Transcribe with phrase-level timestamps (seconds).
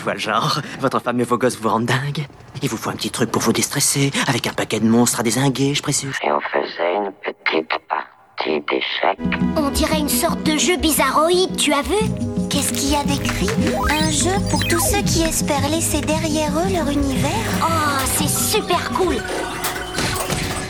[0.00, 0.60] je vois le genre.
[0.80, 2.26] Votre femme et vos gosses vous rendent dingue.
[2.62, 5.22] Il vous faut un petit truc pour vous déstresser, avec un paquet de monstres à
[5.22, 6.14] désinguer, je précise.
[6.24, 9.18] Et on faisait une petite partie d'échecs.
[9.56, 11.96] On dirait une sorte de jeu bizarroïde, tu as vu?
[12.48, 13.50] Qu'est-ce qu'il y a d'écrit?
[13.90, 17.30] Un jeu pour tous ceux qui espèrent laisser derrière eux leur univers
[17.62, 19.16] Oh, c'est super cool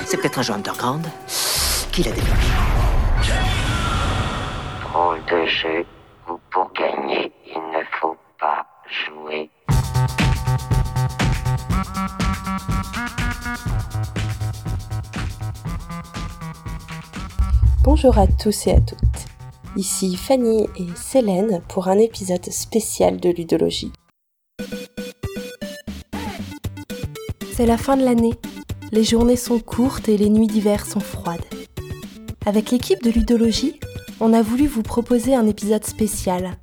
[0.06, 1.06] C'est peut-être un jeu underground
[1.92, 2.46] Qui l'a développé?
[4.82, 5.86] Drôle de jeu
[18.02, 19.26] Bonjour à tous et à toutes.
[19.76, 23.92] Ici Fanny et Célène pour un épisode spécial de Ludologie.
[27.52, 28.32] C'est la fin de l'année.
[28.90, 31.44] Les journées sont courtes et les nuits d'hiver sont froides.
[32.46, 33.78] Avec l'équipe de Ludologie,
[34.18, 36.56] on a voulu vous proposer un épisode spécial.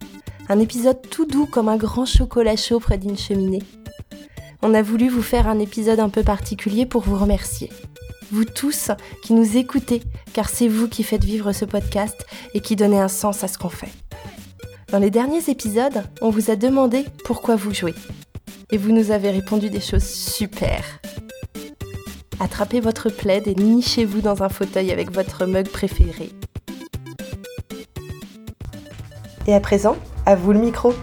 [0.50, 3.62] Un épisode tout doux comme un grand chocolat chaud près d'une cheminée.
[4.64, 7.70] On a voulu vous faire un épisode un peu particulier pour vous remercier
[8.32, 8.92] vous tous
[9.24, 13.08] qui nous écoutez, car c'est vous qui faites vivre ce podcast et qui donnez un
[13.08, 13.92] sens à ce qu'on fait.
[14.92, 17.96] Dans les derniers épisodes, on vous a demandé pourquoi vous jouez.
[18.72, 20.84] Et vous nous avez répondu des choses super.
[22.40, 26.30] Attrapez votre plaid et nichez-vous dans un fauteuil avec votre mug préféré.
[29.48, 30.94] Et à présent, à vous le micro.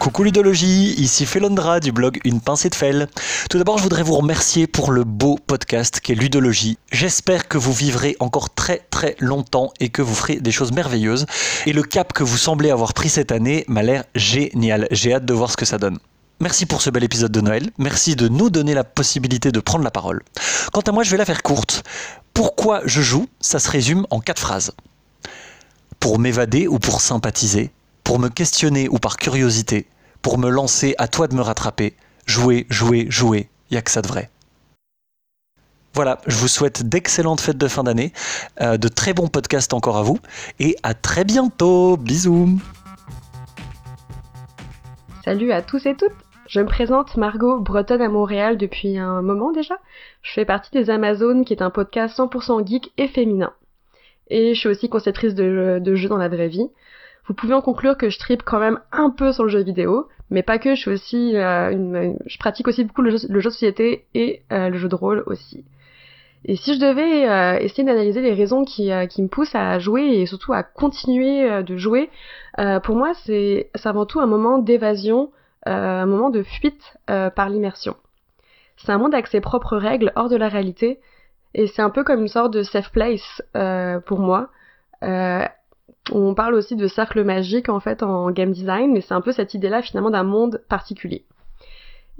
[0.00, 3.06] Coucou Ludologie, ici Felondra du blog Une pincée de fel.
[3.50, 6.78] Tout d'abord, je voudrais vous remercier pour le beau podcast qu'est Ludologie.
[6.90, 11.26] J'espère que vous vivrez encore très très longtemps et que vous ferez des choses merveilleuses.
[11.66, 14.88] Et le cap que vous semblez avoir pris cette année m'a l'air génial.
[14.90, 15.98] J'ai hâte de voir ce que ça donne.
[16.40, 17.68] Merci pour ce bel épisode de Noël.
[17.76, 20.22] Merci de nous donner la possibilité de prendre la parole.
[20.72, 21.82] Quant à moi, je vais la faire courte.
[22.32, 23.26] Pourquoi je joue?
[23.40, 24.72] Ça se résume en quatre phrases.
[26.00, 27.70] Pour m'évader ou pour sympathiser?
[28.04, 29.86] Pour me questionner ou par curiosité,
[30.22, 31.94] pour me lancer à toi de me rattraper,
[32.26, 34.30] jouer, jouer, jouer, y a que ça de vrai.
[35.94, 38.12] Voilà, je vous souhaite d'excellentes fêtes de fin d'année,
[38.60, 40.18] euh, de très bons podcasts encore à vous,
[40.60, 41.96] et à très bientôt.
[41.96, 42.60] Bisous.
[45.24, 46.12] Salut à tous et toutes.
[46.48, 49.78] Je me présente Margot, bretonne à Montréal depuis un moment déjà.
[50.22, 53.52] Je fais partie des Amazones, qui est un podcast 100% geek et féminin.
[54.28, 56.68] Et je suis aussi conceptrice de, de jeux dans la vraie vie.
[57.30, 60.08] Vous pouvez en conclure que je tripe quand même un peu sur le jeu vidéo,
[60.30, 63.40] mais pas que, je suis aussi euh, une, je pratique aussi beaucoup le jeu, de
[63.40, 65.64] société et euh, le jeu de rôle aussi.
[66.44, 70.06] Et si je devais euh, essayer d'analyser les raisons qui, qui, me poussent à jouer
[70.06, 72.10] et surtout à continuer de jouer,
[72.82, 75.30] pour moi c'est avant tout un moment d'évasion,
[75.66, 77.94] un moment de fuite par l'immersion.
[78.76, 80.98] C'est un monde avec ses propres règles hors de la réalité,
[81.54, 83.40] et c'est un peu comme une sorte de safe place
[84.04, 84.50] pour moi.
[86.12, 89.32] On parle aussi de cercle magique en fait en game design, mais c'est un peu
[89.32, 91.24] cette idée-là finalement d'un monde particulier.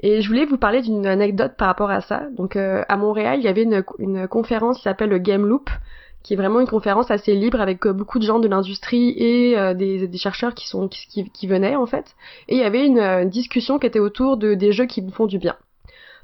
[0.03, 2.23] Et je voulais vous parler d'une anecdote par rapport à ça.
[2.37, 3.65] Donc euh, à Montréal, il y avait
[3.99, 5.69] une, conférence qui s'appelle le Game Loop,
[6.23, 9.59] qui est vraiment une conférence assez libre avec euh, beaucoup de gens de l'industrie et
[9.59, 12.15] euh, des, chercheurs qui sont qui, venaient en fait.
[12.49, 15.39] Et il y avait une, discussion qui était autour de des jeux qui font du
[15.39, 15.57] bien.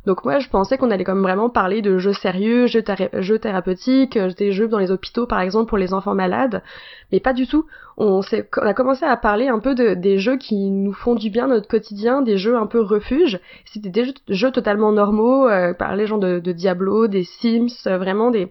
[0.07, 4.17] Donc moi, je pensais qu'on allait comme vraiment parler de jeux sérieux, jeux, jeux thérapeutiques,
[4.17, 6.63] euh, des jeux dans les hôpitaux par exemple pour les enfants malades,
[7.11, 7.67] mais pas du tout.
[7.97, 11.29] On, on a commencé à parler un peu de, des jeux qui nous font du
[11.29, 13.41] bien notre quotidien, des jeux un peu refuge.
[13.65, 17.99] C'était des jeux, totalement normaux, euh, par les gens de, de Diablo, des Sims, euh,
[17.99, 18.49] vraiment des...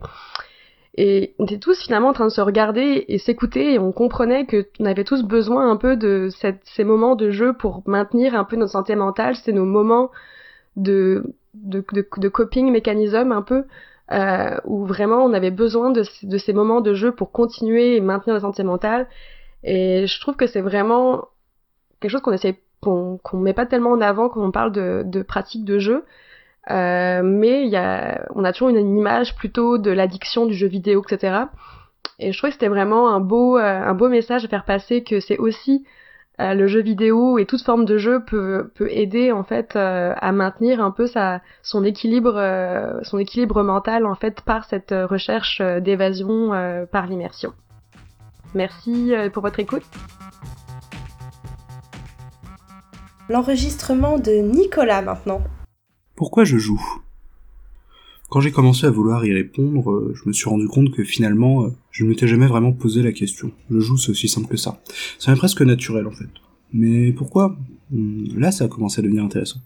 [0.97, 4.45] Et on était tous finalement en train de se regarder et s'écouter et on comprenait
[4.45, 6.29] que on avait tous besoin un peu de
[6.63, 9.35] ces moments de jeu pour maintenir un peu notre santé mentale.
[9.35, 10.09] C'est nos moments
[10.77, 11.23] de
[11.55, 13.63] de, coping mécanisme un peu,
[14.11, 18.35] euh, où vraiment on avait besoin de, ces moments de jeu pour continuer et maintenir
[18.35, 19.07] la santé mentale.
[19.63, 21.25] Et je trouve que c'est vraiment
[21.99, 25.23] quelque chose qu'on essaie, qu'on met pas tellement en avant quand on parle de, de
[25.23, 26.05] pratique de jeu.
[26.71, 31.03] Euh, mais y a, on a toujours une, image plutôt de l'addiction du jeu vidéo,
[31.03, 31.45] etc.
[32.19, 35.03] Et je trouvais que c'était vraiment un beau, euh, un beau message à faire passer
[35.03, 35.85] que c'est aussi
[36.41, 40.13] euh, le jeu vidéo et toute forme de jeu peut, peut aider en fait euh,
[40.17, 44.93] à maintenir un peu sa, son équilibre euh, son équilibre mental en fait par cette
[44.93, 46.49] recherche d'évasion
[46.91, 47.53] par l'immersion.
[48.53, 49.83] Merci pour votre écoute.
[53.29, 55.41] L'enregistrement de Nicolas maintenant.
[56.15, 56.81] Pourquoi je joue?
[58.29, 61.65] Quand j'ai commencé à vouloir y répondre, euh, je me suis rendu compte que finalement,
[61.65, 63.51] euh, je ne m'étais jamais vraiment posé la question.
[63.69, 64.81] Le joue, c'est aussi simple que ça.
[65.19, 66.29] Ça m'est presque naturel en fait.
[66.73, 67.57] Mais pourquoi?
[67.91, 69.59] Hmm, Là, ça a commencé à devenir intéressant.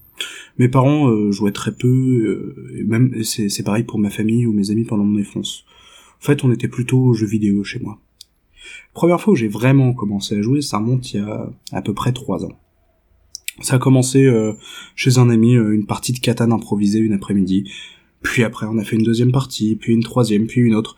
[0.58, 4.72] Mes parents euh, jouaient très peu, et même c'est pareil pour ma famille ou mes
[4.72, 5.64] amis pendant mon enfance.
[6.22, 8.00] En fait, on était plutôt jeux vidéo chez moi.
[8.94, 11.94] Première fois où j'ai vraiment commencé à jouer, ça remonte il y a à peu
[11.94, 12.60] près trois ans.
[13.62, 14.30] Ça a commencé
[14.96, 17.70] chez un ami, une partie de katane improvisée une après-midi.
[18.22, 20.96] Puis après, on a fait une deuxième partie, puis une troisième, puis une autre.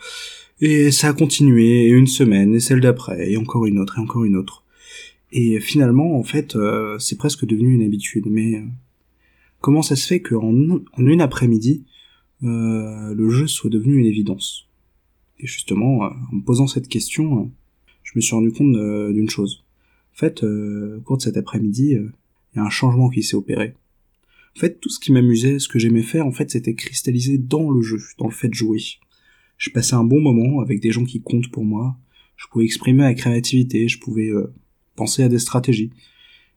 [0.59, 4.01] Et ça a continué, et une semaine, et celle d'après, et encore une autre, et
[4.01, 4.63] encore une autre.
[5.31, 8.25] Et finalement, en fait, euh, c'est presque devenu une habitude.
[8.27, 8.65] Mais euh,
[9.59, 11.85] comment ça se fait qu'en en une après-midi,
[12.43, 14.67] euh, le jeu soit devenu une évidence?
[15.39, 17.51] Et justement, en me posant cette question,
[18.03, 19.63] je me suis rendu compte d'une chose.
[20.13, 23.73] En fait, au cours de cet après-midi, il y a un changement qui s'est opéré.
[24.55, 27.71] En fait, tout ce qui m'amusait, ce que j'aimais faire, en fait, c'était cristallisé dans
[27.71, 28.79] le jeu, dans le fait de jouer.
[29.57, 31.97] Je passais un bon moment avec des gens qui comptent pour moi.
[32.35, 34.53] Je pouvais exprimer ma créativité, je pouvais euh,
[34.95, 35.91] penser à des stratégies.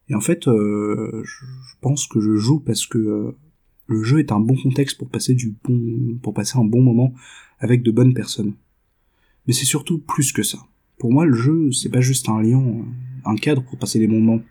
[0.09, 3.37] Et en fait, euh, je pense que je joue parce que euh,
[3.87, 7.13] le jeu est un bon contexte pour passer du bon, pour passer un bon moment
[7.59, 8.55] avec de bonnes personnes.
[9.47, 10.57] Mais c'est surtout plus que ça.
[10.97, 12.63] Pour moi, le jeu, c'est pas juste un lien,
[13.23, 14.43] un cadre pour passer des bons moments.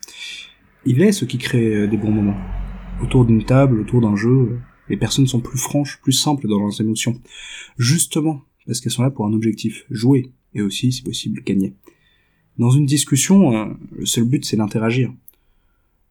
[0.87, 2.63] Il est ce qui crée des bons moments
[3.02, 4.58] autour d'une table, autour d'un jeu,
[4.88, 7.20] les personnes sont plus franches, plus simples dans leurs émotions.
[7.79, 11.75] Justement, parce qu'elles sont là pour un objectif, jouer, et aussi, si possible, gagner.
[12.58, 15.12] Dans une discussion, euh, le seul but c'est d'interagir.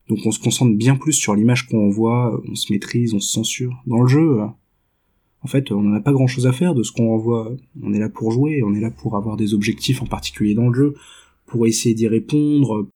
[0.08, 3.30] Donc on se concentre bien plus sur l'image qu'on voit, on se maîtrise, on se
[3.30, 3.82] censure.
[3.86, 4.46] Dans le jeu, euh,
[5.42, 7.54] en fait, on n'en a pas grand chose à faire de ce qu'on envoie.
[7.82, 10.68] On est là pour jouer, on est là pour avoir des objectifs en particulier dans
[10.68, 10.94] le jeu,
[11.46, 12.88] pour essayer d'y répondre,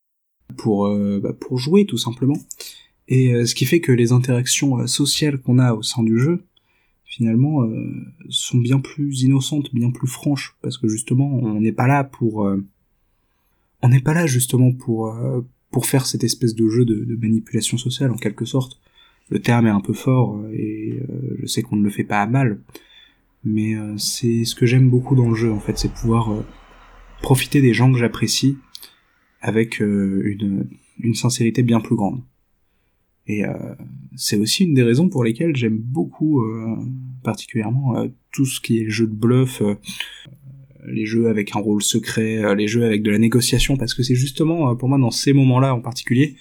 [0.57, 2.37] pour, euh, bah, pour jouer tout simplement.
[3.09, 6.19] Et euh, ce qui fait que les interactions euh, sociales qu'on a au sein du
[6.19, 6.45] jeu,
[7.05, 11.87] finalement, euh, sont bien plus innocentes, bien plus franches, parce que justement, on n'est pas
[11.87, 12.47] là pour...
[13.83, 15.17] on n'est pas là justement pour,
[15.71, 18.79] pour faire cette espèce de jeu de, de, manipulation sociale, en quelque sorte.
[19.31, 21.01] Le terme est un peu fort, et
[21.41, 22.61] je sais qu'on ne le fait pas à mal,
[23.43, 26.45] mais c'est ce que j'aime beaucoup dans le jeu, en fait, c'est pouvoir
[27.23, 28.59] profiter des gens que j'apprécie
[29.41, 30.69] avec une,
[31.01, 32.21] une sincérité bien plus grande.
[33.29, 33.53] Et euh,
[34.17, 36.77] c'est aussi une des raisons pour lesquelles j'aime beaucoup, euh,
[37.23, 39.63] particulièrement, euh, tout ce qui est jeu de bluff,
[40.87, 44.15] les jeux avec un rôle secret, les jeux avec de la négociation, parce que c'est
[44.15, 46.37] justement, pour moi, dans ces moments-là en particulier,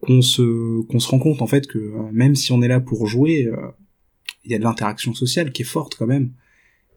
[0.00, 3.06] qu'on se, qu'on se rend compte en fait que même si on est là pour
[3.06, 3.50] jouer,
[4.44, 6.30] il y a de l'interaction sociale qui est forte quand même.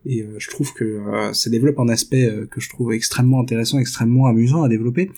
[0.05, 4.61] Et je trouve que ça développe un aspect que je trouve extrêmement intéressant, extrêmement amusant
[4.61, 5.09] à développer,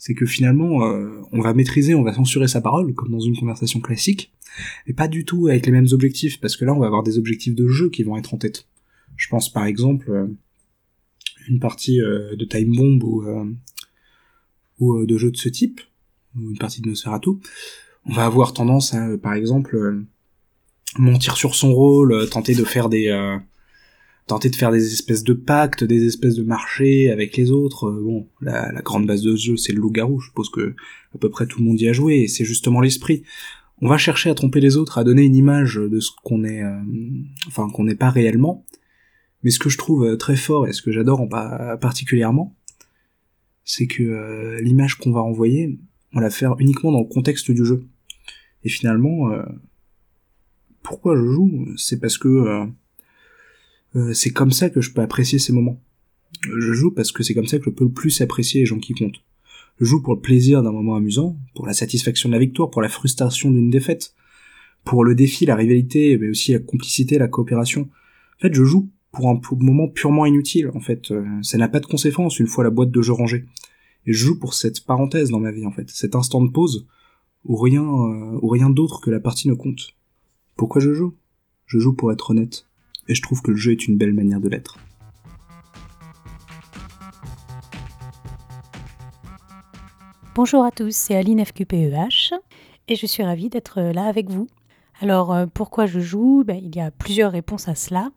[0.00, 3.36] c'est que finalement, euh, on va maîtriser, on va censurer sa parole, comme dans une
[3.36, 4.32] conversation classique,
[4.86, 7.18] et pas du tout avec les mêmes objectifs, parce que là, on va avoir des
[7.18, 8.66] objectifs de jeu qui vont être en tête.
[9.16, 10.26] Je pense par exemple euh,
[11.48, 13.22] une partie euh, de Time Bomb ou,
[14.78, 15.82] ou de jeux de ce type,
[16.34, 17.32] ou une partie de Nosferatu,
[18.06, 20.02] on va avoir tendance à, par exemple,
[20.98, 23.10] mentir sur son rôle, tenter de faire des
[24.30, 27.88] tenter de faire des espèces de pactes, des espèces de marchés avec les autres.
[27.88, 30.20] Euh, bon, la, grande base de ce jeu, c'est le loup-garou.
[30.20, 30.76] Je suppose que
[31.14, 33.24] à peu près tout le monde y a joué, c'est justement l'esprit.
[33.82, 36.62] On va chercher à tromper les autres, à donner une image de ce qu'on est,
[36.62, 36.80] euh,
[37.48, 38.64] enfin qu'on n'est pas réellement.
[39.42, 41.28] Mais ce que je trouve euh, très fort et ce que j'adore en
[41.78, 42.56] particulièrement,
[43.64, 45.78] c'est que l'image qu'on va envoyer,
[46.12, 47.84] on la fait uniquement dans le contexte du jeu.
[48.64, 49.30] Et finalement,
[50.82, 51.68] pourquoi je joue?
[51.76, 52.68] C'est parce que
[53.96, 55.80] euh, c'est comme ça que je peux apprécier ces moments.
[56.42, 58.78] Je joue parce que c'est comme ça que je peux le plus apprécier les gens
[58.78, 59.20] qui comptent.
[59.80, 62.82] Je joue pour le plaisir d'un moment amusant, pour la satisfaction de la victoire, pour
[62.82, 64.14] la frustration d'une défaite,
[64.84, 67.82] pour le défi, la rivalité, mais aussi la complicité, la coopération.
[67.82, 70.70] En fait, je joue pour un moment purement inutile.
[70.74, 73.46] En fait, euh, ça n'a pas de conséquence une fois la boîte de jeu rangée.
[74.06, 76.86] Et je joue pour cette parenthèse dans ma vie, en fait, cet instant de pause
[77.44, 79.94] où rien, euh, où rien d'autre que la partie ne compte.
[80.56, 81.14] Pourquoi je joue?
[81.66, 82.66] Je joue pour être honnête
[83.10, 84.78] et je trouve que le jeu est une belle manière de l'être.
[90.36, 92.32] Bonjour à tous, c'est Aline FQPEH
[92.88, 94.46] et je suis ravie d'être là avec vous.
[95.00, 96.44] Alors euh, pourquoi je joue?
[96.46, 98.10] Ben, Il y a plusieurs réponses à cela.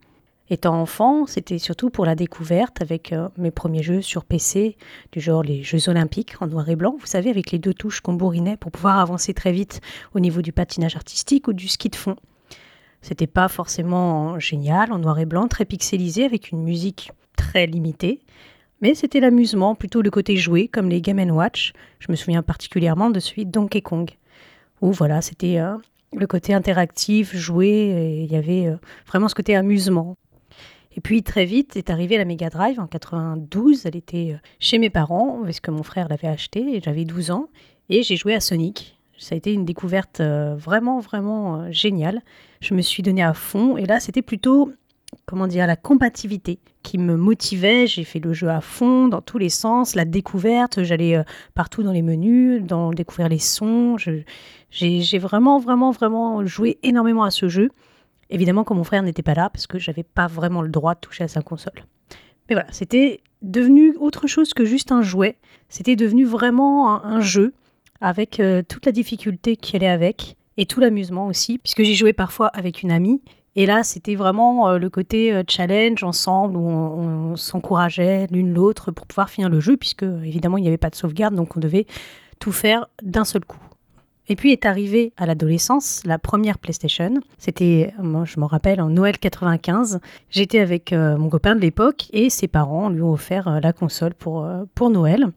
[0.50, 4.78] Étant enfant, c'était surtout pour la découverte avec euh, mes premiers jeux sur PC,
[5.12, 8.02] du genre les Jeux olympiques en noir et blanc, vous savez, avec les deux touches
[8.02, 9.82] qu'on bourrinait pour pouvoir avancer très vite
[10.14, 12.16] au niveau du patinage artistique ou du ski de fond.
[13.04, 18.22] C'était pas forcément génial, en noir et blanc, très pixelisé, avec une musique très limitée.
[18.82, 21.74] Mais c'était l'amusement, plutôt le côté joué, comme les Game Watch.
[22.00, 24.10] Je me souviens particulièrement de celui de Donkey Kong.
[24.82, 25.78] Où voilà, c'était euh,
[26.16, 30.16] le côté interactif, joué, il y avait euh, vraiment ce côté amusement.
[30.96, 33.86] Et puis très vite est arrivée la Mega Drive en 92.
[33.86, 37.32] Elle était euh, chez mes parents, parce que mon frère l'avait achetée, et j'avais 12
[37.32, 37.50] ans.
[37.90, 38.98] Et j'ai joué à Sonic.
[39.18, 42.22] Ça a été une découverte vraiment, vraiment géniale
[42.64, 43.78] je me suis donnée à fond.
[43.78, 44.72] Et là, c'était plutôt
[45.26, 47.86] comment dire, la compatibilité qui me motivait.
[47.88, 50.84] J'ai fait le jeu à fond, dans tous les sens, la découverte.
[50.84, 53.98] J'allais euh, partout dans les menus, dans découvrir les sons.
[53.98, 57.70] J'ai vraiment, vraiment, vraiment joué énormément à ce jeu.
[58.30, 61.00] Évidemment, quand mon frère n'était pas là, parce que j'avais pas vraiment le droit de
[61.00, 61.86] toucher à sa console.
[62.50, 65.38] Mais voilà, c'était devenu autre chose que juste un jouet.
[65.70, 67.54] C'était devenu vraiment un, jeu
[68.04, 72.14] avec euh, toute la difficulté qui allait avec et tout l'amusement aussi, puisque j'y jouais
[72.14, 73.22] parfois avec une amie.
[73.56, 78.92] Et là, c'était vraiment euh, le côté euh, challenge ensemble, où on, s'encourageait l'une l'autre
[78.92, 81.60] pour pouvoir finir le jeu, puisque évidemment, il n'y avait pas de sauvegarde, donc on
[81.62, 81.88] devait
[82.40, 83.58] tout faire d'un seul coup.
[84.28, 87.16] Et puis est arrivée à l'adolescence la première PlayStation.
[87.38, 90.00] C'était, je m'en rappelle, en Noël 95.
[90.30, 94.48] J'étais avec mon copain de l'époque et ses parents lui ont offert la console pour,
[94.76, 95.34] pour Noël.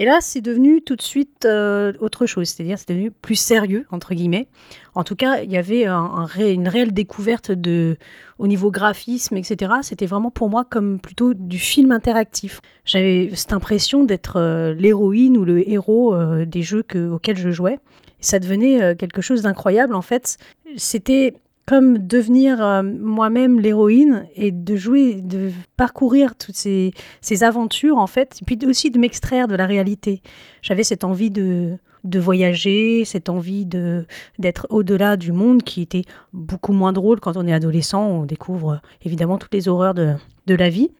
[0.00, 3.84] Et là, c'est devenu tout de suite euh, autre chose, c'est-à-dire c'est devenu plus sérieux,
[3.90, 4.46] entre guillemets.
[4.94, 7.96] En tout cas, il y avait une réelle découverte de,
[8.38, 9.72] au niveau graphisme, etc.
[9.82, 12.60] C'était vraiment pour moi comme plutôt du film interactif.
[12.84, 17.80] J'avais cette impression d'être euh, l'héroïne ou le héros euh, des jeux auxquels je jouais.
[18.20, 20.38] ça devenait quelque chose d'incroyable, en fait.
[20.76, 21.34] C'était
[21.68, 26.94] comme devenir euh, moi-même l'héroïne et de jouer, de parcourir toutes ces,
[27.42, 30.22] aventures en fait, et puis aussi de m'extraire de la réalité.
[30.62, 34.06] J'avais cette envie de, de voyager, cette envie de
[34.38, 38.02] d'être au-delà du monde qui était beaucoup moins drôle quand on est adolescent.
[38.02, 40.14] On découvre évidemment toutes les horreurs de,
[40.46, 40.90] de la vie.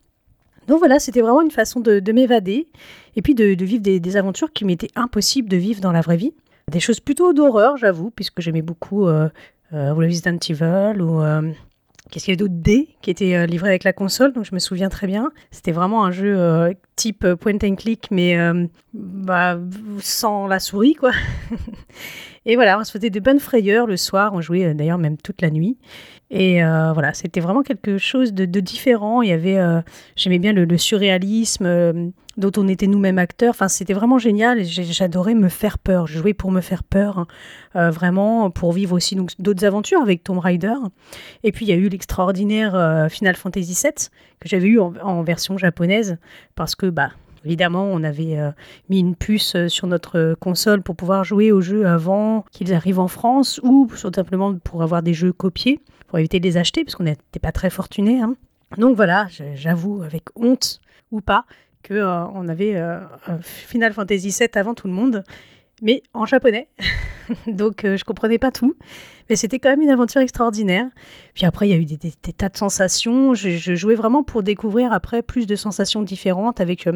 [0.66, 2.68] Donc voilà, c'était vraiment une façon de, m'évader
[3.16, 6.34] et puis de, vivre des, aventures qui m'étaient impossibles de vivre dans la vraie vie.
[6.70, 9.30] Des choses plutôt d'horreur, j'avoue, puisque j'aimais beaucoup euh,
[9.72, 11.52] euh, Resident Evil ou euh,
[12.10, 12.54] Qu'est-ce qu'il y avait d'autre?
[12.54, 15.30] D qui était euh, livré avec la console, donc je me souviens très bien.
[15.50, 18.38] C'était vraiment un jeu type point and click, mais
[18.94, 19.58] bah,
[20.00, 21.10] sans la souris, quoi.
[22.46, 25.42] et voilà, on se faisait des bonnes frayeurs le soir, on jouait d'ailleurs même toute
[25.42, 25.76] la nuit.
[26.30, 29.20] Et voilà, c'était vraiment quelque chose de, différent.
[29.20, 29.58] Il y avait,
[30.16, 33.50] j'aimais bien le surréalisme, dont on était nous-mêmes acteurs.
[33.50, 36.06] Enfin, c'était vraiment génial j'adorais me faire peur.
[36.06, 37.26] Jouais pour me faire peur, hein.
[37.76, 40.74] euh, vraiment, pour vivre aussi d'autres aventures avec Tomb Raider.
[41.42, 43.92] Et puis, il y a eu l'extraordinaire euh, Final Fantasy VII
[44.40, 46.16] que j'avais eu en, version japonaise
[46.54, 47.10] parce que, bah,
[47.44, 48.50] Évidemment, on avait euh,
[48.90, 53.06] mis une puce sur notre console pour pouvoir jouer aux jeux avant qu'ils arrivent en
[53.06, 57.04] France ou simplement pour avoir des jeux copiés, pour éviter de les acheter, parce qu'on
[57.04, 58.20] n'était pas très fortunés.
[58.20, 58.34] Hein.
[58.76, 60.80] Donc voilà, j'avoue avec honte
[61.10, 61.44] ou pas
[61.86, 62.98] qu'on euh, on avait euh,
[63.42, 65.24] Final Fantasy VII avant tout le monde,
[65.82, 66.68] mais en japonais.
[67.46, 68.74] Donc euh, je comprenais pas tout,
[69.28, 70.86] mais c'était quand même une aventure extraordinaire.
[71.34, 71.98] Puis après, il y a eu des,
[72.32, 73.34] tas de sensations.
[73.34, 76.88] Je, jouais vraiment pour découvrir après plus de sensations différentes avec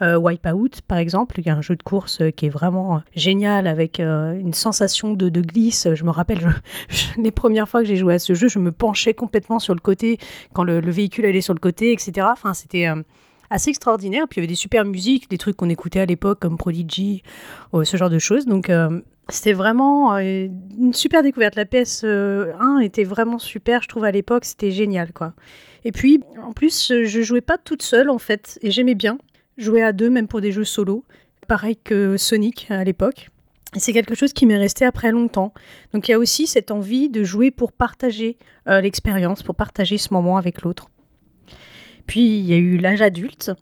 [0.00, 4.52] Wipeout, par exemple, qui est un jeu de course qui est vraiment génial avec une
[4.52, 5.86] sensation de, glisse.
[5.94, 6.40] Je me rappelle,
[7.16, 9.80] les premières fois que j'ai joué à ce jeu, je me penchais complètement sur le
[9.80, 10.18] côté
[10.52, 12.26] quand le, le véhicule allait sur le côté, etc.
[12.32, 12.88] Enfin, c'était
[13.50, 14.26] assez extraordinaire.
[14.28, 17.22] Puis il y avait des super musiques, des trucs qu'on écoutait à l'époque comme Prodigy,
[17.74, 18.46] euh, ce genre de choses.
[18.46, 21.56] Donc euh, c'était vraiment euh, une super découverte.
[21.56, 25.34] La PS1 était vraiment super, je trouve à l'époque, c'était génial quoi.
[25.84, 29.18] Et puis en plus, je jouais pas toute seule en fait, et j'aimais bien
[29.56, 31.04] jouer à deux, même pour des jeux solo.
[31.46, 33.30] Pareil que Sonic à l'époque.
[33.76, 35.52] Et c'est quelque chose qui m'est resté après longtemps.
[35.92, 40.12] Donc il y a aussi cette envie de jouer pour partager l'expérience, pour partager ce
[40.12, 40.88] moment avec l'autre.
[42.08, 43.52] Puis il y a eu l'âge adulte,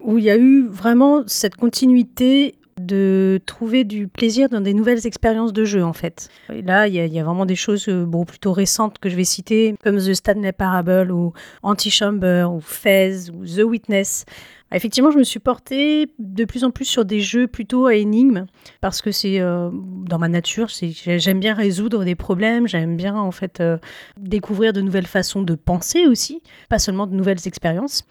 [0.00, 5.06] où il y a eu vraiment cette continuité de trouver du plaisir dans des nouvelles
[5.06, 6.28] expériences de jeu en fait.
[6.52, 9.74] Et là, il y, a, vraiment des choses euh, plutôt récentes que je vais citer,
[9.82, 14.26] comme The Stanley Parable ou Antichamber ou Fez ou The Witness.
[14.72, 18.46] Effectivement, je me suis portée de plus en plus sur des jeux plutôt à énigmes
[18.80, 23.30] parce que c'est euh, dans ma nature, j'aime bien résoudre des problèmes, j'aime bien en
[23.30, 23.78] fait euh,
[24.18, 28.04] découvrir de nouvelles façons de penser aussi, pas seulement de nouvelles expériences.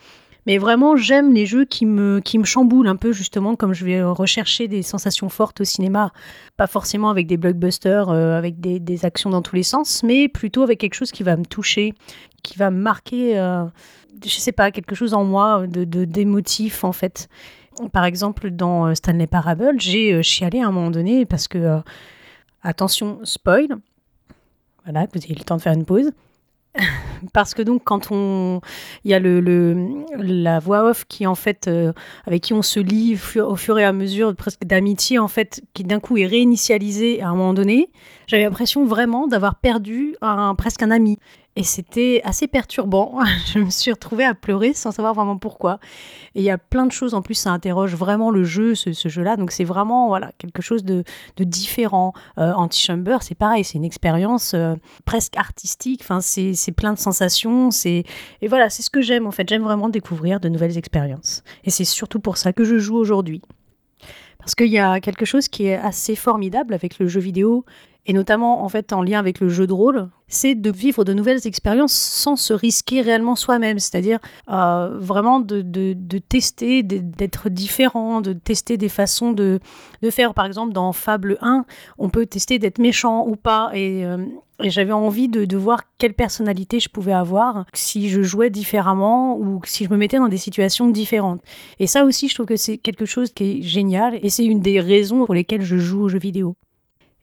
[0.46, 3.84] Mais vraiment, j'aime les jeux qui me, qui me chamboulent un peu, justement, comme je
[3.84, 6.12] vais rechercher des sensations fortes au cinéma.
[6.56, 10.62] Pas forcément avec des blockbusters, euh, avec des, actions dans tous les sens, mais plutôt
[10.62, 11.94] avec quelque chose qui va me toucher,
[12.46, 13.66] qui va marquer, euh,
[14.24, 17.28] je sais pas, quelque chose en moi de d'émotif, en fait.
[17.92, 21.82] Par exemple, dans euh, Stanley Parable, j'ai chialé à un moment donné parce que,
[22.64, 23.68] attention, spoil,
[24.86, 26.12] voilà, vous avez le temps de faire une pause.
[27.34, 28.62] parce que donc quand on
[29.04, 31.94] il y a le, la voix off qui en fait euh,
[32.26, 35.84] avec qui on se lie au fur et à mesure presque d'amitié en fait qui
[35.84, 37.90] d'un coup est réinitialisée à un moment donné
[38.28, 41.18] j'avais l'impression vraiment d'avoir perdu un presque un ami
[41.58, 43.20] Et c'était assez perturbant.
[43.54, 45.80] Je me suis retrouvée à pleurer sans savoir vraiment pourquoi.
[46.36, 48.92] Et il y a plein de choses en plus, ça interroge vraiment le jeu, ce,
[49.08, 49.38] jeu-là.
[49.38, 51.06] Donc c'est vraiment voilà quelque chose de,
[51.40, 52.14] différent.
[52.38, 56.02] Euh, Anti-Chamber, c'est pareil, c'est une expérience euh, presque artistique.
[56.04, 57.72] Enfin, c'est plein de sensations.
[57.72, 58.04] C'est
[58.42, 59.48] et voilà, c'est ce que j'aime en fait.
[59.48, 61.44] J'aime vraiment découvrir de nouvelles expériences.
[61.64, 63.42] Et c'est surtout pour ça que je joue aujourd'hui.
[64.40, 67.66] Parce qu'il y a quelque chose qui est assez formidable avec le jeu vidéo
[68.06, 71.14] et notamment en fait en lien avec le jeu de rôle, c'est de vivre de
[71.14, 74.20] nouvelles expériences sans se risquer réellement soi-même, c'est-à-dire
[74.50, 75.62] euh, vraiment de,
[76.20, 79.60] tester, d'être différent, de tester des façons de,
[80.12, 80.34] faire.
[80.34, 81.66] Par exemple, dans Fable 1,
[81.98, 84.18] on peut tester d'être méchant ou pas, et, euh,
[84.60, 89.86] j'avais envie de, voir quelle personnalité je pouvais avoir si je jouais différemment ou si
[89.86, 91.42] je me mettais dans des situations différentes.
[91.80, 94.60] Et ça aussi, je trouve que c'est quelque chose qui est génial, et c'est une
[94.60, 96.56] des raisons pour lesquelles je joue aux jeux vidéo.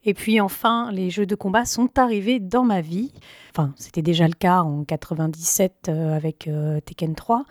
[0.05, 3.13] Et puis enfin, les jeux de combat sont arrivés dans ma vie.
[3.51, 7.45] Enfin, c'était déjà le cas en 97 euh, avec euh, Tekken 3.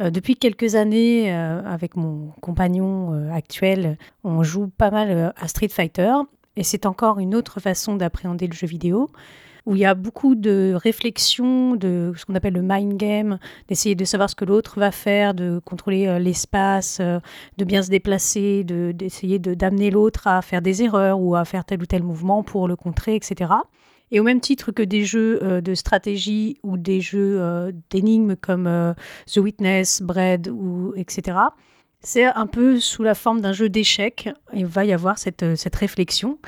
[0.00, 6.12] Euh, depuis quelques années, avec mon compagnon actuel, on joue pas mal à Street Fighter.
[6.56, 9.10] Et c'est encore une autre façon d'appréhender le jeu vidéo
[9.70, 13.94] où il y a beaucoup de réflexion, de ce qu'on appelle le mind game, d'essayer
[13.94, 17.20] de savoir ce que l'autre va faire, de contrôler euh, l'espace, euh,
[17.56, 21.64] de bien se déplacer, d'essayer de, d'amener l'autre à faire des erreurs ou à faire
[21.64, 23.52] tel ou tel mouvement pour le contrer, etc.
[24.10, 27.40] Et au même titre que des jeux euh, de stratégie ou des jeux
[27.90, 28.68] d'énigmes comme
[29.32, 31.38] The Witness, Bread, ou etc.,
[32.02, 34.30] c'est un peu sous la forme d'un jeu d'échecs.
[34.54, 36.38] Il va y avoir cette, cette réflexion.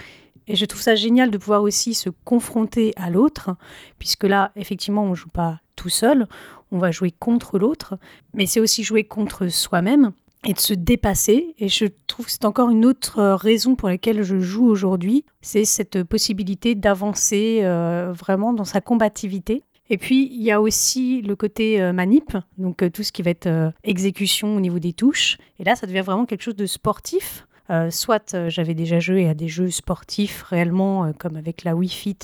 [0.53, 3.57] Et je trouve ça génial de pouvoir aussi se confronter à l'autre,
[3.99, 6.29] puisque là, effectivement, on ne joue pas tout seul,
[6.71, 7.95] on va jouer contre l'autre,
[8.35, 10.13] mais c'est aussi jouer contre soi-même
[10.47, 11.55] et de se dépasser.
[11.59, 15.65] Et je trouve que c'est encore une autre raison pour laquelle je joue aujourd'hui, c'est
[15.65, 19.63] cette possibilité d'avancer euh, vraiment dans sa combativité.
[19.89, 23.23] Et puis, il y a aussi le côté euh, manip, donc euh, tout ce qui
[23.23, 25.39] va être exécution au niveau des touches.
[25.59, 27.47] Et là, ça devient vraiment quelque chose de sportif.
[27.73, 31.75] Euh, soit euh, j'avais déjà joué à des jeux sportifs réellement, euh, comme avec la
[31.75, 32.19] Wii Fit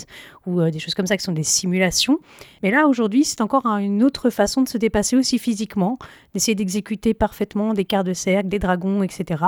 [0.47, 2.19] ou des choses comme ça qui sont des simulations.
[2.63, 5.99] Mais là, aujourd'hui, c'est encore une autre façon de se dépasser aussi physiquement,
[6.35, 9.45] d'essayer d'exécuter parfaitement des quarts de cercle, des dragons, etc.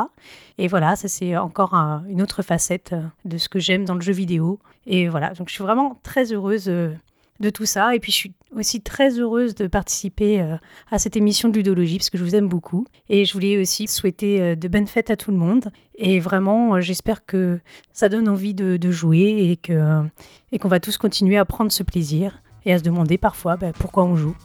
[0.59, 4.12] Et voilà, ça c'est encore une autre facette de ce que j'aime dans le jeu
[4.12, 4.59] vidéo.
[4.86, 7.95] Et voilà, donc je suis vraiment très heureuse de tout ça.
[7.95, 10.56] Et puis je suis aussi très heureuse de participer euh,
[10.91, 12.86] à cette émission de ludologie parce que je vous aime beaucoup.
[13.08, 15.71] Et je voulais aussi souhaiter euh, de bonnes fêtes à tout le monde.
[15.97, 17.60] Et vraiment, euh, j'espère que
[17.93, 20.02] ça donne envie de, jouer et que
[20.50, 23.73] et qu'on va tous continuer à prendre ce plaisir et à se demander parfois bah,
[23.73, 24.36] pourquoi on joue.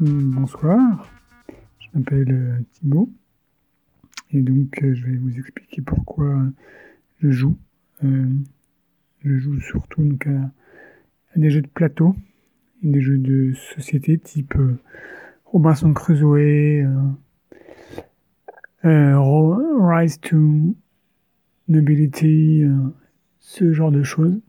[0.00, 1.06] Bonsoir,
[1.78, 3.08] je m'appelle Thibaut
[4.32, 6.34] et donc je vais vous expliquer pourquoi
[7.20, 7.56] je joue.
[8.02, 10.26] Je joue surtout donc,
[11.36, 12.14] des jeux de plateau
[12.82, 14.78] des jeux de société type euh,
[15.46, 16.86] Robinson Crusoe, euh,
[18.84, 19.16] euh,
[19.80, 20.74] Rise to
[21.68, 22.64] Nobility,
[23.38, 24.40] ce genre de choses.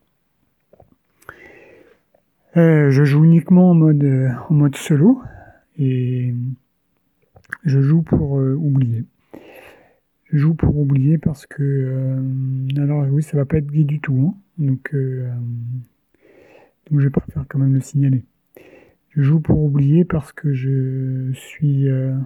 [2.56, 4.04] je joue uniquement en mode,
[4.48, 5.22] en mode solo
[5.78, 6.34] et
[7.64, 9.04] je joue pour oublier.
[10.24, 12.18] Je joue pour oublier parce que
[12.76, 14.34] alors oui ça va pas être gay du tout.
[14.34, 14.34] Hein.
[14.58, 14.92] Donc,
[16.90, 18.24] donc je préfère quand même le signaler.
[19.10, 22.16] Je joue pour oublier parce que je suis euh,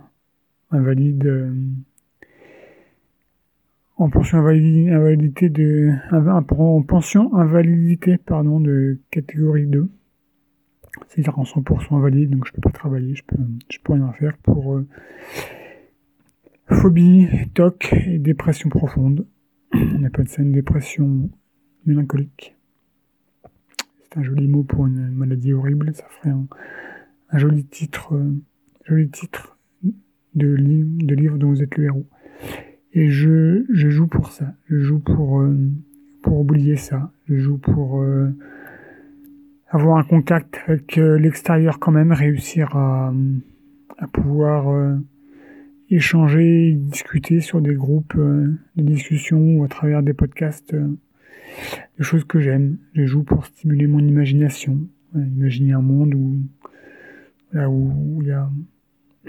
[0.70, 1.54] invalide euh,
[3.96, 9.88] en pension invalidité de en pension invalidité pardon de catégorie 2.
[11.08, 13.36] C'est-à-dire en 100% invalide, donc je peux pas travailler, je peux
[13.84, 14.80] peux rien faire pour
[16.70, 19.26] phobie, TOC et dépression profonde.
[19.72, 21.30] On appelle ça une dépression
[21.86, 22.57] mélancolique.
[24.10, 28.32] C'est un joli mot pour une maladie horrible, ça ferait un, joli titre, euh,
[28.86, 29.58] joli titre
[30.34, 32.06] de, livre dont vous êtes le héros.
[32.94, 35.54] Et je, je joue pour ça, je joue pour, euh,
[36.22, 38.30] pour oublier ça, je joue pour euh,
[39.68, 43.12] avoir un contact avec l'extérieur quand même, réussir à,
[43.98, 44.98] à pouvoir
[45.90, 50.74] échanger, discuter sur des groupes de discussion ou à travers des podcasts
[51.98, 52.78] des choses que j'aime.
[52.94, 54.78] Je joue pour stimuler mon imagination,
[55.14, 56.40] imaginer un monde où
[57.52, 58.48] là où il y a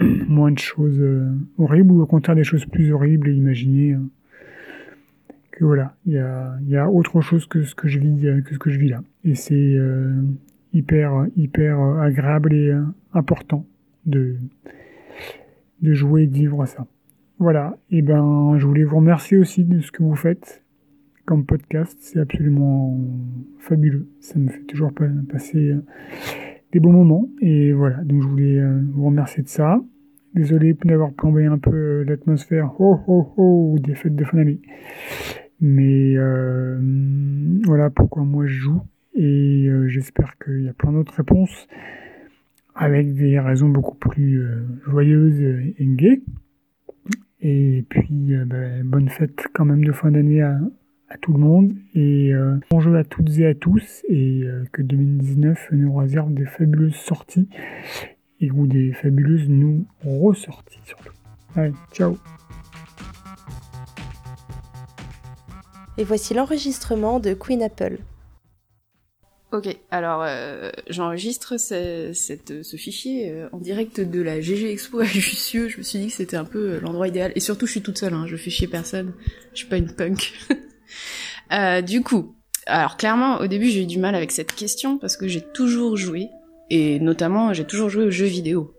[0.28, 3.98] moins de choses euh, horribles ou au contraire des choses plus horribles et imaginer euh,
[5.50, 8.40] que voilà, il y a, y a autre chose que ce que je vis, euh,
[8.40, 9.02] que ce que je vis là.
[9.24, 9.76] Et c'est
[10.72, 12.72] hyper, hyper agréable et
[13.12, 13.66] important
[14.06, 14.36] de,
[15.82, 16.86] de jouer et de vivre ça.
[17.38, 20.62] Voilà, et ben je voulais vous remercier aussi de ce que vous faites
[21.24, 21.96] comme podcast.
[22.00, 22.98] C'est absolument
[23.58, 24.08] fabuleux.
[24.20, 24.92] Ça me fait toujours
[25.30, 25.82] passer euh,
[26.72, 27.28] des bons moments.
[27.40, 29.80] Et voilà, donc je voulais euh, vous remercier de ça.
[30.34, 32.72] Désolé d'avoir plombé un peu euh, l'atmosphère
[33.80, 34.60] des fêtes de fin d'année.
[35.60, 36.14] Mais
[37.66, 38.82] voilà pourquoi moi je joue.
[39.14, 41.68] Et j'espère qu'il y a plein d'autres réponses
[42.74, 44.42] avec des raisons beaucoup plus
[44.86, 46.22] joyeuses et gaies.
[47.42, 50.58] Et puis, ben, bonne fête quand même de fin d'année à,
[51.18, 51.72] tout le monde.
[51.94, 54.02] Et euh, bonjour à toutes et à tous.
[54.08, 57.48] Et euh, que 2019 nous réserve des fabuleuses sorties.
[58.40, 61.12] Et ou des fabuleuses nous ressorties surtout.
[61.56, 62.16] Allez, ciao
[65.98, 67.98] Et voici l'enregistrement de Queen Apple.
[69.52, 75.04] Ok, alors euh, j'enregistre ce, ce, fichier euh, en direct de la GG Expo à
[75.04, 75.68] Jussieu.
[75.68, 77.32] Je me suis dit que c'était un peu l'endroit idéal.
[77.34, 79.12] Et surtout, je suis toute seule, hein, je fais chier personne.
[79.52, 80.34] Je suis pas une punk.
[81.82, 82.36] du coup,
[82.66, 85.96] alors clairement, au début, j'ai eu du mal avec cette question parce que j'ai toujours
[85.96, 86.28] joué.
[86.70, 88.74] Et notamment, j'ai toujours joué aux jeux vidéo.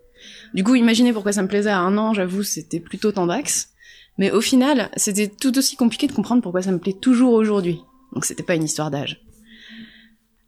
[0.53, 3.69] Du coup, imaginez pourquoi ça me plaisait à un an, j'avoue, c'était plutôt tendax.
[4.17, 7.81] Mais au final, c'était tout aussi compliqué de comprendre pourquoi ça me plaît toujours aujourd'hui.
[8.13, 9.21] Donc c'était pas une histoire d'âge.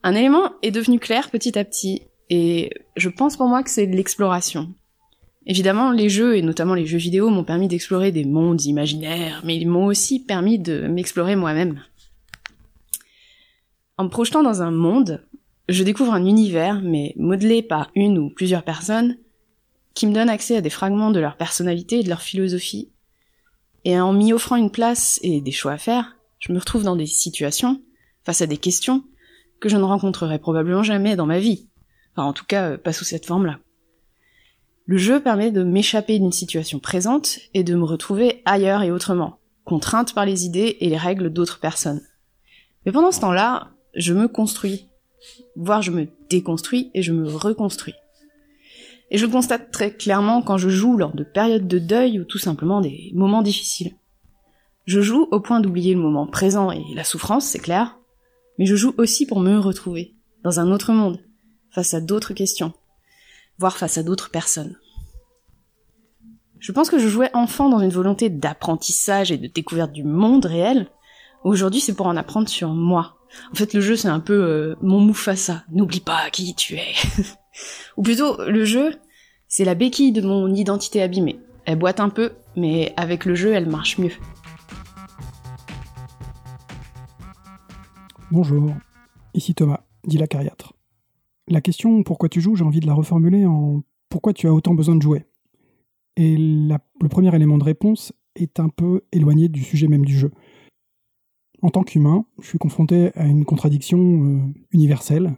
[0.04, 3.86] Un élément est devenu clair petit à petit, et je pense pour moi que c'est
[3.86, 4.74] l'exploration.
[5.46, 9.58] Évidemment, les jeux, et notamment les jeux vidéo, m'ont permis d'explorer des mondes imaginaires, mais
[9.58, 11.82] ils m'ont aussi permis de m'explorer moi-même.
[13.98, 15.24] En me projetant dans un monde,
[15.70, 19.18] je découvre un univers, mais modelé par une ou plusieurs personnes,
[19.94, 22.92] qui me donne accès à des fragments de leur personnalité et de leur philosophie.
[23.86, 26.96] Et en m'y offrant une place et des choix à faire, je me retrouve dans
[26.96, 27.82] des situations,
[28.24, 29.04] face à des questions,
[29.60, 31.70] que je ne rencontrerai probablement jamais dans ma vie.
[32.16, 33.60] Enfin, en tout cas, euh, pas sous cette forme-là.
[34.86, 39.40] Le jeu permet de m'échapper d'une situation présente et de me retrouver ailleurs et autrement,
[39.64, 42.02] contrainte par les idées et les règles d'autres personnes.
[42.86, 44.88] Mais pendant ce temps-là, je me construis,
[45.56, 47.96] voire je me déconstruis et je me reconstruis.
[49.12, 52.24] Et je le constate très clairement quand je joue lors de périodes de deuil ou
[52.24, 53.96] tout simplement des moments difficiles.
[54.86, 57.98] Je joue au point d'oublier le moment présent et la souffrance, c'est clair,
[58.58, 61.20] mais je joue aussi pour me retrouver, dans un autre monde,
[61.70, 62.74] face à d'autres questions,
[63.60, 64.78] voire face à d'autres personnes.
[66.60, 70.46] Je pense que je jouais enfant dans une volonté d'apprentissage et de découverte du monde
[70.46, 70.88] réel.
[71.44, 73.18] Aujourd'hui, c'est pour en apprendre sur moi.
[73.52, 75.64] En fait, le jeu, c'est un peu euh, mon Mufasa.
[75.72, 76.94] N'oublie pas qui tu es.
[77.98, 78.96] Ou plutôt, le jeu,
[79.48, 81.40] c'est la béquille de mon identité abîmée.
[81.66, 84.12] Elle boite un peu, mais avec le jeu, elle marche mieux.
[88.32, 88.74] Bonjour,
[89.36, 90.74] ici Thomas, dit la cariatre.
[91.48, 94.74] La question pourquoi tu joues, j'ai envie de la reformuler en pourquoi tu as autant
[94.74, 95.26] besoin de jouer?
[96.16, 100.32] Et le premier élément de réponse est un peu éloigné du sujet même du jeu.
[101.64, 104.40] En tant qu'humain, je suis confronté à une contradiction euh,
[104.72, 105.38] universelle,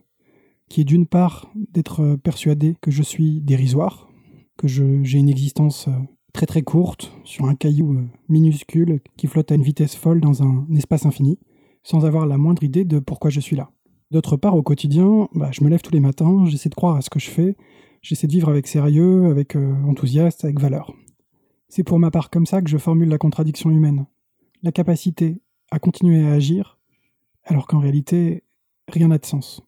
[0.68, 4.10] qui est d'une part d'être persuadé que je suis dérisoire,
[4.58, 5.92] que j'ai une existence euh,
[6.34, 10.44] très très courte sur un caillou euh, minuscule qui flotte à une vitesse folle dans
[10.44, 11.40] un espace infini,
[11.84, 13.72] sans avoir la moindre idée de pourquoi je suis là.
[14.12, 17.02] D'autre part, au quotidien, bah, je me lève tous les matins, j'essaie de croire à
[17.02, 17.56] ce que je fais,
[18.02, 20.94] j'essaie de vivre avec sérieux, avec euh, enthousiasme, avec valeur.
[21.68, 24.06] C'est pour ma part comme ça que je formule la contradiction humaine.
[24.64, 26.78] La capacité à continuer à agir,
[27.44, 28.44] alors qu'en réalité,
[28.88, 29.62] rien n'a de sens.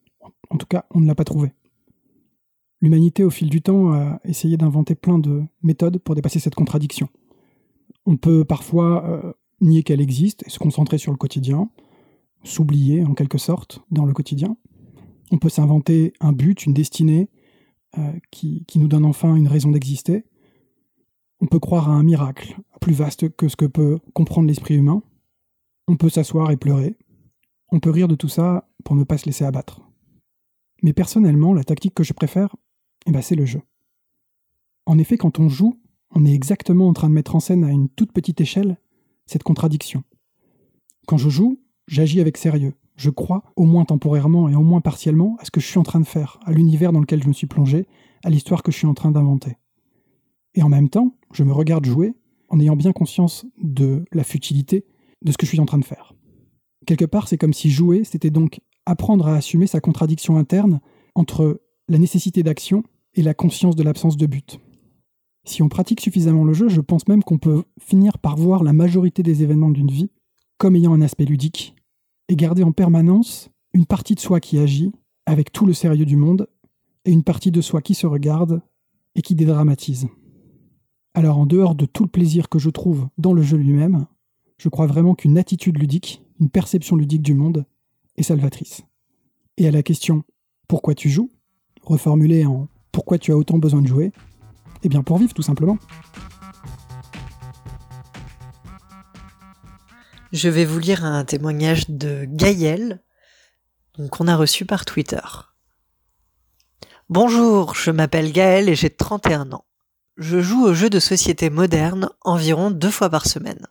[0.50, 1.52] En tout cas, on ne l'a pas trouvé.
[2.80, 7.08] L'humanité, au fil du temps, a essayé d'inventer plein de méthodes pour dépasser cette contradiction.
[8.06, 11.70] On peut parfois euh, nier qu'elle existe et se concentrer sur le quotidien,
[12.44, 14.56] s'oublier en quelque sorte dans le quotidien.
[15.30, 17.28] On peut s'inventer un but, une destinée
[17.98, 20.24] euh, qui, qui, nous donne enfin une raison d'exister.
[21.40, 25.02] On peut croire à un miracle plus vaste que ce que peut comprendre l'esprit humain.
[25.88, 26.96] On peut s'asseoir et pleurer.
[27.72, 29.82] On peut rire de tout ça pour ne pas se laisser abattre.
[30.82, 32.54] Mais personnellement, la tactique que je préfère,
[33.06, 33.62] eh ben, c'est le jeu.
[34.86, 35.80] En effet, quand on joue,
[36.14, 38.78] on est exactement en train de mettre en scène à une toute petite échelle
[39.26, 40.04] cette contradiction.
[41.06, 42.74] Quand je joue, J'agis avec sérieux.
[42.96, 45.84] Je crois, au moins temporairement et au moins partiellement, à ce que je suis en
[45.84, 47.86] train de faire, à l'univers dans lequel je me suis plongé,
[48.24, 49.56] à l'histoire que je suis en train d'inventer.
[50.54, 52.14] Et en même temps, je me regarde jouer
[52.50, 54.84] en ayant bien conscience de la futilité
[55.24, 56.14] de ce que je suis en train de faire.
[56.86, 60.80] Quelque part, c'est comme si jouer, c'était donc apprendre à assumer sa contradiction interne
[61.14, 62.82] entre la nécessité d'action
[63.14, 64.58] et la conscience de l'absence de but.
[65.44, 68.72] Si on pratique suffisamment le jeu, je pense même qu'on peut finir par voir la
[68.72, 70.10] majorité des événements d'une vie
[70.58, 71.74] comme ayant un aspect ludique
[72.28, 74.92] et garder en permanence une partie de soi qui agit
[75.26, 76.48] avec tout le sérieux du monde
[77.04, 78.60] et une partie de soi qui se regarde
[79.14, 80.08] et qui dédramatise.
[81.14, 84.06] Alors en dehors de tout le plaisir que je trouve dans le jeu lui-même,
[84.58, 87.64] je crois vraiment qu'une attitude ludique une perception ludique du monde
[88.16, 88.82] est salvatrice.
[89.56, 90.24] Et à la question
[90.68, 91.30] pourquoi tu joues,
[91.82, 94.12] reformulée en pourquoi tu as autant besoin de jouer,
[94.82, 95.78] eh bien pour vivre tout simplement.
[100.32, 103.02] Je vais vous lire un témoignage de Gaël,
[104.10, 105.20] qu'on a reçu par Twitter.
[107.08, 109.64] Bonjour, je m'appelle Gaël et j'ai 31 ans.
[110.18, 113.66] Je joue aux jeux de société modernes environ deux fois par semaine.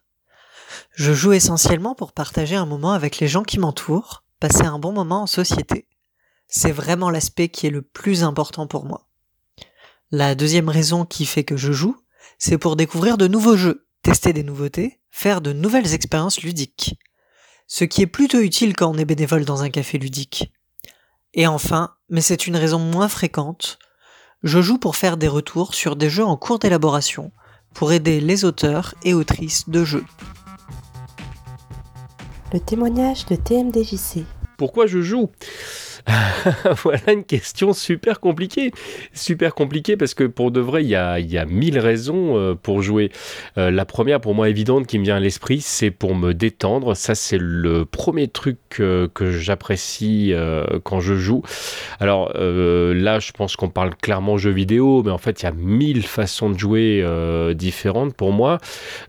[0.98, 4.92] Je joue essentiellement pour partager un moment avec les gens qui m'entourent, passer un bon
[4.92, 5.88] moment en société.
[6.48, 9.08] C'est vraiment l'aspect qui est le plus important pour moi.
[10.10, 11.96] La deuxième raison qui fait que je joue,
[12.40, 16.96] c'est pour découvrir de nouveaux jeux, tester des nouveautés, faire de nouvelles expériences ludiques.
[17.68, 20.52] Ce qui est plutôt utile quand on est bénévole dans un café ludique.
[21.36, 23.78] Et enfin, mais c'est une raison moins fréquente,
[24.42, 27.32] je joue pour faire des retours sur des jeux en cours d'élaboration,
[27.76, 30.06] pour aider les auteurs et autrices de jeux.
[32.54, 34.24] Le témoignage de TMDJC.
[34.58, 35.30] Pourquoi je joue?
[36.84, 38.72] voilà une question super compliquée.
[39.13, 43.12] Super compliquée parce que pour de vrai, il y a, mille raisons euh, pour jouer.
[43.58, 46.96] Euh, la première, pour moi évidente, qui me vient à l'esprit, c'est pour me détendre.
[46.96, 51.41] Ça, c'est le premier truc que j'apprécie euh, quand je joue.
[52.00, 55.52] Alors là, je pense qu'on parle clairement jeu vidéo, mais en fait, il y a
[55.52, 57.04] mille façons de jouer
[57.56, 58.60] différentes pour moi.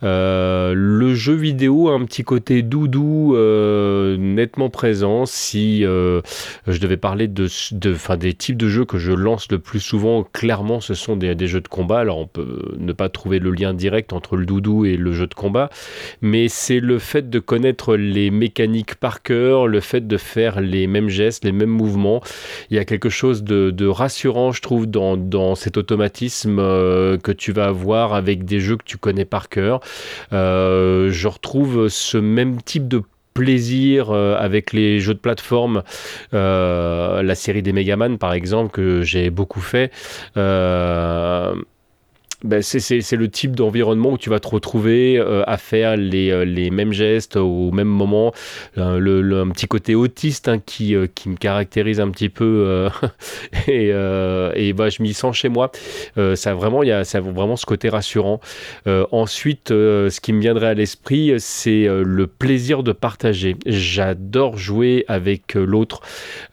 [0.03, 3.37] le jeu vidéo a un petit côté doudou
[4.19, 5.27] nettement présent.
[5.27, 9.59] Si je devais vais parler de, de des types de jeux que je lance le
[9.59, 12.01] plus souvent, clairement, ce sont des, jeux de combat.
[12.01, 15.27] Alors, on peut ne pas trouver le lien direct entre le doudou et le jeu
[15.27, 15.71] de combat,
[16.21, 20.87] mais c'est le fait de connaître les mécaniques par cœur, le fait de faire les
[20.87, 22.23] mêmes gestes, les mêmes mouvements.
[22.71, 27.33] Il y a quelque chose de, rassurant, je trouve, dans, dans cet automatisme euh, que
[27.33, 29.81] tu vas avoir avec des jeux que tu connais par cœur.
[30.33, 33.03] Euh, je retrouve ce même type de
[33.39, 35.85] plaisir euh, avec les jeux de plateforme,
[36.35, 39.93] euh, la série des Megaman par exemple que j'ai beaucoup fait.
[42.45, 46.45] Ben c'est le type d'environnement où tu vas te retrouver euh, à faire les, euh,
[46.45, 48.33] les, mêmes gestes au même moment.
[48.77, 52.89] Euh, le, un petit côté autiste hein, qui, qui me caractérise un petit peu
[53.67, 55.73] et, et bah, je m'y sens chez moi.
[56.37, 58.41] ça, vraiment, y a, ça a vraiment ce côté rassurant.
[58.87, 63.57] ensuite, ce qui me viendrait à l'esprit, c'est le plaisir de partager.
[63.67, 66.03] J'adore jouer avec l'autre.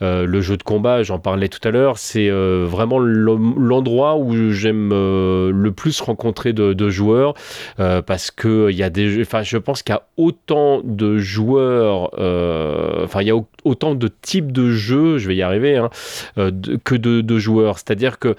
[0.01, 5.74] le jeu de combat, j'en parlais tout à l'heure, c'est vraiment l'endroit où j'aime le
[5.75, 7.33] plus rencontrer de, joueurs
[7.79, 11.17] euh, parce que il y a des, enfin, je pense qu'il y a autant de
[11.17, 15.77] joueurs, euh, enfin, il y a autant de types de jeux, je vais y arriver,
[15.77, 15.89] hein,
[16.37, 16.51] euh,
[16.83, 17.77] que de, joueurs.
[17.79, 18.35] C'est-à-dire que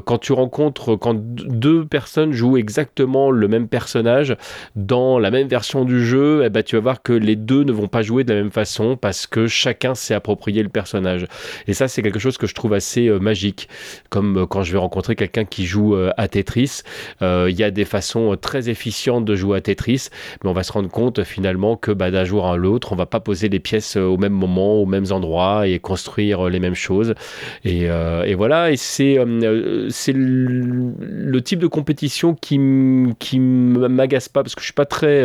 [0.00, 4.36] quand tu rencontres, quand deux personnes jouent exactement le même personnage
[4.74, 7.72] dans la même version du jeu, eh ben, tu vas voir que les deux ne
[7.72, 11.26] vont pas jouer de la même façon parce que chacun s'est approprié le personnage.
[11.68, 13.68] Et ça, c'est quelque chose que je trouve assez magique,
[14.10, 16.71] comme quand je vais rencontrer quelqu'un qui joue à Tetris
[17.20, 20.08] euh, il y a des façons très efficientes de jouer à Tetris,
[20.42, 23.06] mais on va se rendre compte finalement que bah, d'un jour à l'autre, on va
[23.06, 27.14] pas poser les pièces au même moment, aux mêmes endroits et construire les mêmes choses.
[27.64, 32.58] Et, euh, voilà, et c'est euh, c'est le, type de compétition qui
[33.18, 35.24] qui m'agace pas parce que je suis pas très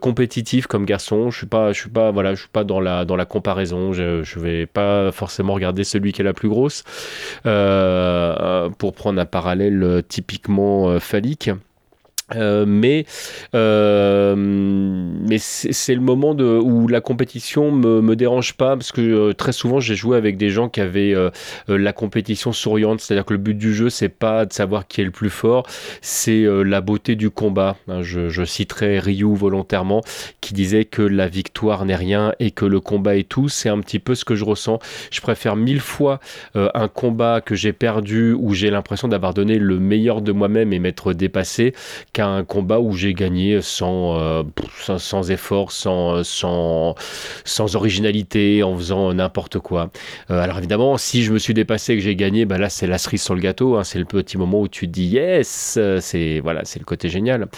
[0.00, 1.30] compétitif comme garçon.
[1.30, 3.92] Je suis pas je suis pas voilà je suis pas dans la dans la comparaison.
[3.92, 6.84] Je, je vais pas forcément regarder celui qui est la plus grosse
[7.44, 10.39] pour prendre un parallèle typique
[10.88, 11.50] euh, phallique.
[12.36, 13.06] Euh, mais
[13.54, 19.52] euh, mais c'est le moment où la compétition me, me dérange pas parce que très
[19.52, 21.14] souvent j'ai joué avec des gens qui avaient
[21.68, 23.00] la compétition souriante.
[23.00, 25.10] C'est à dire que le but du jeu c'est pas de savoir qui est le
[25.10, 25.66] plus fort
[26.00, 27.76] c'est la beauté du combat.
[27.88, 30.02] Hein, je, je, citerai Ryu volontairement
[30.40, 33.48] qui disait que la victoire n'est rien et que le combat est tout.
[33.48, 34.78] C'est un petit peu ce que je ressens.
[35.10, 36.20] Je préfère mille fois
[36.54, 40.78] un combat que j'ai perdu où j'ai l'impression d'avoir donné le meilleur de moi-même et
[40.78, 41.74] m'être dépassé
[42.28, 44.42] un combat où j'ai gagné sans, euh,
[44.98, 46.94] sans, effort, sans, sans,
[47.44, 49.90] sans originalité, en faisant n'importe quoi.
[50.30, 52.86] Euh, alors évidemment, si je me suis dépassé et que j'ai gagné, bah là c'est
[52.86, 53.84] la cerise sur le gâteau, hein.
[53.84, 57.48] c'est le petit moment où tu te dis yes, c'est voilà, le côté génial.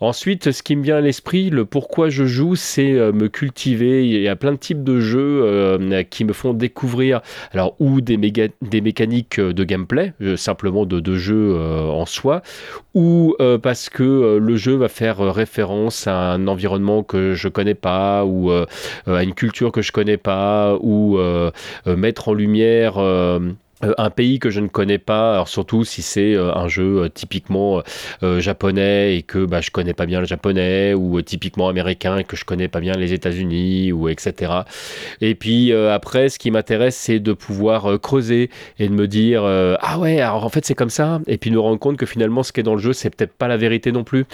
[0.00, 4.06] Ensuite, ce qui me vient à l'esprit, le pourquoi je joue, c'est euh, me cultiver.
[4.06, 5.78] Il y a plein de types de jeux
[6.10, 7.20] qui me font découvrir,
[7.52, 12.42] alors ou des, méga, des mécaniques de gameplay, simplement de, de jeu en soi,
[12.94, 17.32] ou parce que que euh, le jeu va faire euh, référence à un environnement que
[17.32, 18.66] je connais pas ou euh,
[19.06, 21.18] à une culture que je connais pas ou
[21.86, 22.98] mettre en lumière
[23.84, 27.02] euh, un pays que je ne connais pas, alors surtout si c'est euh, un jeu
[27.02, 27.82] euh, typiquement
[28.38, 32.36] japonais et que bah, je connais pas bien le japonais, ou typiquement américain et que
[32.36, 34.52] je connais pas bien les États-Unis, ou etc.
[35.20, 39.98] Et puis après, ce qui m'intéresse, c'est de pouvoir creuser et de me dire ah
[39.98, 42.52] ouais, alors en fait c'est comme ça, et puis me rendre compte que finalement ce
[42.52, 44.24] qui est dans le jeu, c'est peut-être pas la vérité non plus.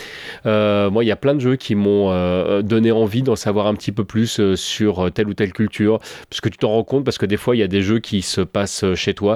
[0.45, 3.93] moi, il y a plein de jeux qui m'ont donné envie d'en savoir un petit
[3.93, 5.99] peu plus sur telle ou telle culture,
[6.31, 7.99] parce que tu t'en rends compte, parce que des fois il y a des jeux
[7.99, 9.32] qui se passent chez toi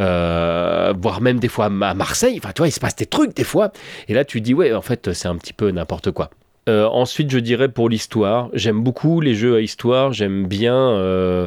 [0.00, 2.38] euh, voire même des fois à Marseille.
[2.42, 3.72] Enfin, tu vois, il se passe des trucs des fois.
[4.08, 6.30] Et là, tu dis, ouais, en fait, c'est un petit peu n'importe quoi.
[6.68, 10.12] Euh, ensuite, je dirais pour l'histoire, j'aime beaucoup les jeux à histoire.
[10.12, 11.46] J'aime bien, euh,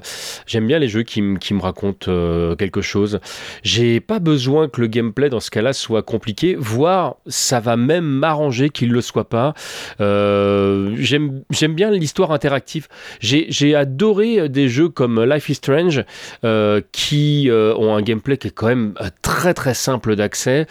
[0.61, 3.19] bien les jeux qui, qui me racontent euh, quelque chose.
[3.63, 8.05] J'ai pas besoin que le gameplay dans ce cas-là soit compliqué, voire ça va même
[8.05, 9.53] m'arranger qu'il le soit pas.
[9.99, 12.87] j'aime, bien l'histoire interactive.
[13.19, 16.03] J'ai, j'ai adoré des jeux comme Life is Strange
[16.91, 20.65] qui ont un gameplay qui est quand même très très simple d'accès.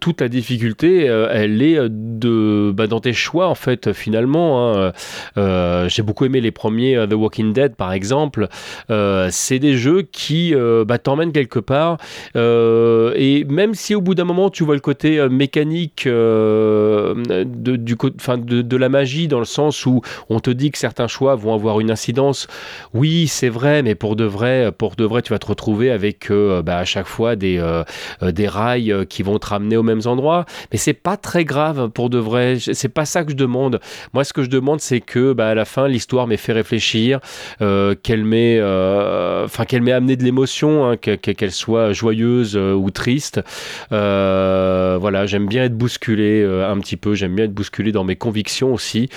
[0.00, 4.74] toute la difficulté, elle est de, bah, dans tes choix en fait finalement.
[4.74, 4.92] Hein.
[5.36, 8.48] Euh, j'ai beaucoup aimé les premiers euh, The Walking Dead par exemple.
[8.90, 10.54] Euh, c'est des jeux qui
[10.86, 11.98] bah, t'emmènent quelque part
[12.34, 17.16] et même si au bout d'un moment tu vois le côté mécanique de,
[18.76, 21.90] la magie dans le sens où on te dit que certains choix vont avoir une
[21.90, 22.46] incidence,
[22.94, 26.30] oui c'est vrai, mais pour de vrai, pour de vrai tu vas te retrouver avec
[26.30, 27.62] bah, à chaque fois des,
[28.22, 32.10] des rails qui vont te ramener aux mêmes endroits, mais c'est pas très grave pour
[32.10, 33.69] de vrai, c'est pas ça que je demande
[34.12, 37.20] moi, ce que je demande, c'est que bah, à la fin, l'histoire m'ait fait réfléchir,
[37.62, 42.72] euh, qu'elle m'ait, euh, enfin, qu'elle m'ait amené de l'émotion, hein, qu'elle soit joyeuse euh,
[42.72, 43.40] ou triste.
[43.90, 47.14] voilà, j'aime bien être bousculé un petit peu.
[47.14, 49.08] J'aime bien être bousculé dans mes convictions aussi.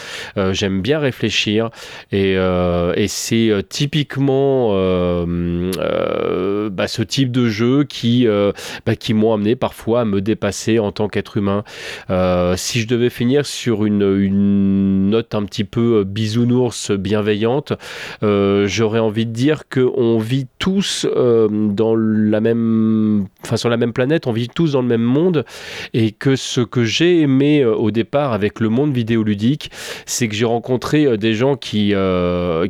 [0.52, 1.70] j'aime bien réfléchir
[2.12, 2.38] et,
[3.08, 4.72] c'est typiquement
[6.72, 8.28] bah, ce type de jeu qui,
[8.86, 11.63] bah, qui m'ont amené parfois à me dépasser en tant qu'être humain.
[12.56, 14.04] si je devais finir sur une
[15.14, 17.74] note un petit peu euh, bisounours bienveillante,
[18.24, 23.78] euh, j'aurais envie de dire qu'on vit tous euh, dans la même, enfin sur la
[23.78, 25.46] même planète, on vit tous dans le même monde,
[25.94, 29.72] et que ce que j'ai aimé au départ avec le monde vidéoludique,
[30.06, 31.94] c'est que j'ai rencontré des gens qui,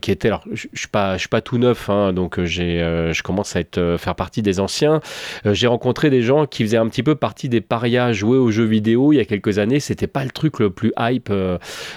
[0.02, 2.80] qui étaient, alors je je suis pas tout neuf, hein, donc j'ai,
[3.12, 5.02] je commence à être faire partie des anciens.
[5.46, 8.66] j'ai rencontré des gens qui faisaient un petit peu partie des parias joués aux jeux
[8.66, 9.80] vidéo il y a quelques années.
[9.80, 11.32] C'était pas le truc le plus hype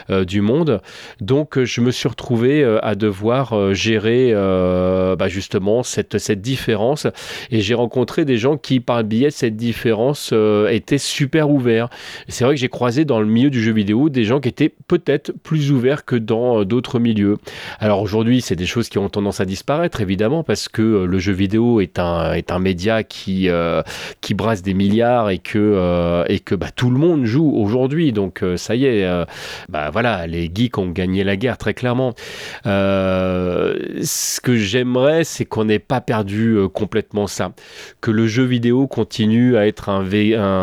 [0.09, 0.81] du monde.
[1.21, 7.07] Donc je me suis retrouvé euh, à devoir gérer bah, justement cette, cette différence
[7.51, 10.33] et j'ai rencontré des gens qui par le biais de cette différence
[10.71, 11.88] étaient super ouverts.
[12.29, 14.73] C'est vrai que j'ai croisé dans le milieu du jeu vidéo des gens qui étaient
[14.88, 17.38] peut-être plus ouverts que dans d'autres milieux.
[17.79, 21.33] Alors aujourd'hui, c'est des choses qui ont tendance à disparaître évidemment parce que le jeu
[21.33, 23.49] vidéo est un, est un média qui,
[24.21, 28.12] qui brasse des milliards et que, et que bah, tout le monde joue aujourd'hui.
[28.12, 29.09] Donc ça y est,
[29.68, 32.14] bah voilà, les geeks ont gagné la guerre très clairement.
[32.66, 37.52] Euh, ce que j'aimerais, c'est qu'on n'ait pas perdu euh, complètement ça,
[38.00, 40.06] que le jeu vidéo continue à être un,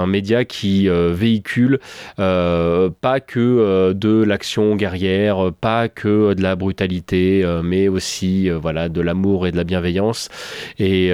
[0.08, 1.80] média qui euh, véhicule
[2.18, 9.48] pas que de l'action guerrière, pas que de la brutalité, mais aussi voilà de l'amour
[9.48, 10.30] et de la bienveillance,
[10.80, 11.12] et,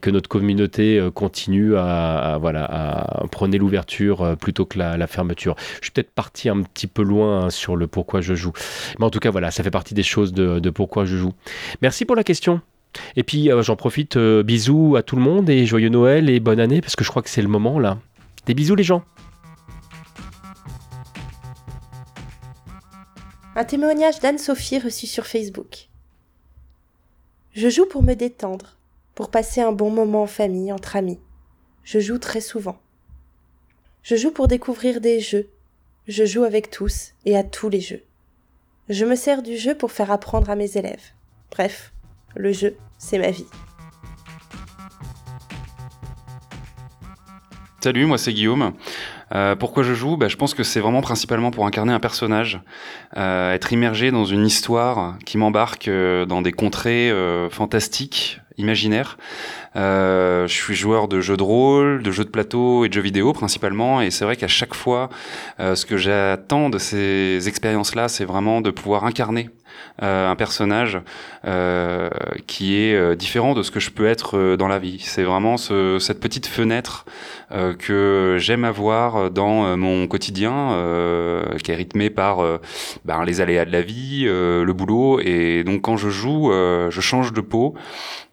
[0.00, 5.54] que notre communauté continue à, voilà à prôner l'ouverture plutôt que la, la fermeture.
[5.80, 8.52] Je suis peut-être parti un petit peu loin Hein, sur le pourquoi je joue.
[8.98, 11.32] Mais en tout cas, voilà, ça fait partie des choses de, pourquoi je joue.
[11.82, 12.60] Merci pour la question.
[13.16, 16.40] Et puis, euh, j'en profite, euh, bisous à tout le monde et joyeux Noël et
[16.40, 17.98] bonne année, parce que je crois que c'est le moment là.
[18.46, 19.04] Des bisous les gens.
[23.54, 25.88] Un témoignage d'Anne-Sophie reçu sur Facebook.
[27.52, 28.76] Je joue pour me détendre,
[29.14, 31.20] pour passer un bon moment en famille, entre amis.
[31.84, 32.78] Je joue très souvent.
[34.02, 35.48] Je joue pour découvrir des jeux,
[36.10, 38.02] je joue avec tous et à tous les jeux.
[38.88, 41.12] Je me sers du jeu pour faire apprendre à mes élèves.
[41.52, 41.92] Bref,
[42.34, 43.46] le jeu, c'est ma vie.
[47.80, 48.74] Salut, moi c'est Guillaume.
[49.32, 50.16] Euh, pourquoi je joue?
[50.16, 52.60] Bah, Je pense que c'est vraiment principalement pour incarner un personnage,
[53.16, 57.12] euh, être immergé dans une histoire qui m'embarque euh, dans des contrées
[57.50, 59.16] fantastiques, imaginaires.
[59.74, 63.32] je suis joueur de jeux de rôle, de jeux de plateau et de jeux vidéo
[63.32, 65.08] principalement, et c'est vrai qu'à chaque fois,
[65.58, 69.50] ce que j'attends de ces expériences-là, c'est vraiment de pouvoir incarner
[70.02, 70.98] un personnage
[71.46, 72.08] euh,
[72.46, 74.98] qui est différent de ce que je peux être dans la vie.
[75.00, 77.04] C'est vraiment ce, cette petite fenêtre
[77.78, 82.38] que j'aime avoir dans mon quotidien, euh, qui est rythmé par
[83.04, 87.32] ben, les aléas de la vie, le boulot, et donc quand je joue, je change
[87.32, 87.74] de peau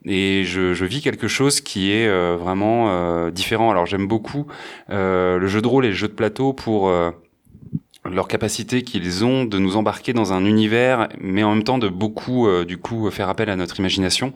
[0.06, 3.72] et je, je, vis quelque chose qui est vraiment différent.
[3.72, 4.48] Alors j'aime beaucoup
[4.90, 6.92] le jeu de rôle et le jeu de plateau pour
[8.12, 11.90] leur capacité qu'ils ont de nous embarquer dans un univers, mais en même temps de
[11.90, 14.34] beaucoup, euh, du coup, faire appel à notre imagination.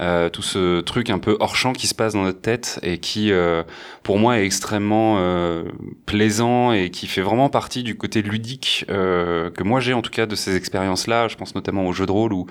[0.00, 2.98] Euh, tout ce truc un peu hors champ qui se passe dans notre tête et
[2.98, 3.62] qui, euh,
[4.02, 5.64] pour moi, est extrêmement euh,
[6.06, 10.10] plaisant et qui fait vraiment partie du côté ludique euh, que moi j'ai en tout
[10.10, 11.28] cas de ces expériences-là.
[11.28, 12.46] Je pense notamment au jeu de rôle où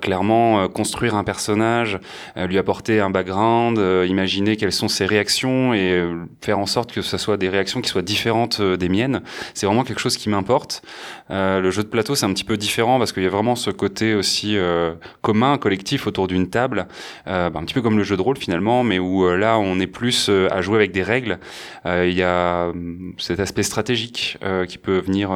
[0.00, 1.98] clairement construire un personnage,
[2.36, 6.04] lui apporter un background, imaginer quelles sont ses réactions et
[6.40, 9.22] faire en sorte que ce soit des réactions qui soient différentes des miennes.
[9.54, 10.82] C'est vraiment quelque chose qui m'importe.
[11.30, 13.56] Euh, le jeu de plateau, c'est un petit peu différent parce qu'il y a vraiment
[13.56, 16.86] ce côté aussi euh, commun, collectif autour d'une table,
[17.26, 19.80] euh, bah, un petit peu comme le jeu de rôle finalement, mais où là, on
[19.80, 21.38] est plus à jouer avec des règles.
[21.84, 25.30] Il y a hum, cet aspect stratégique qui peut venir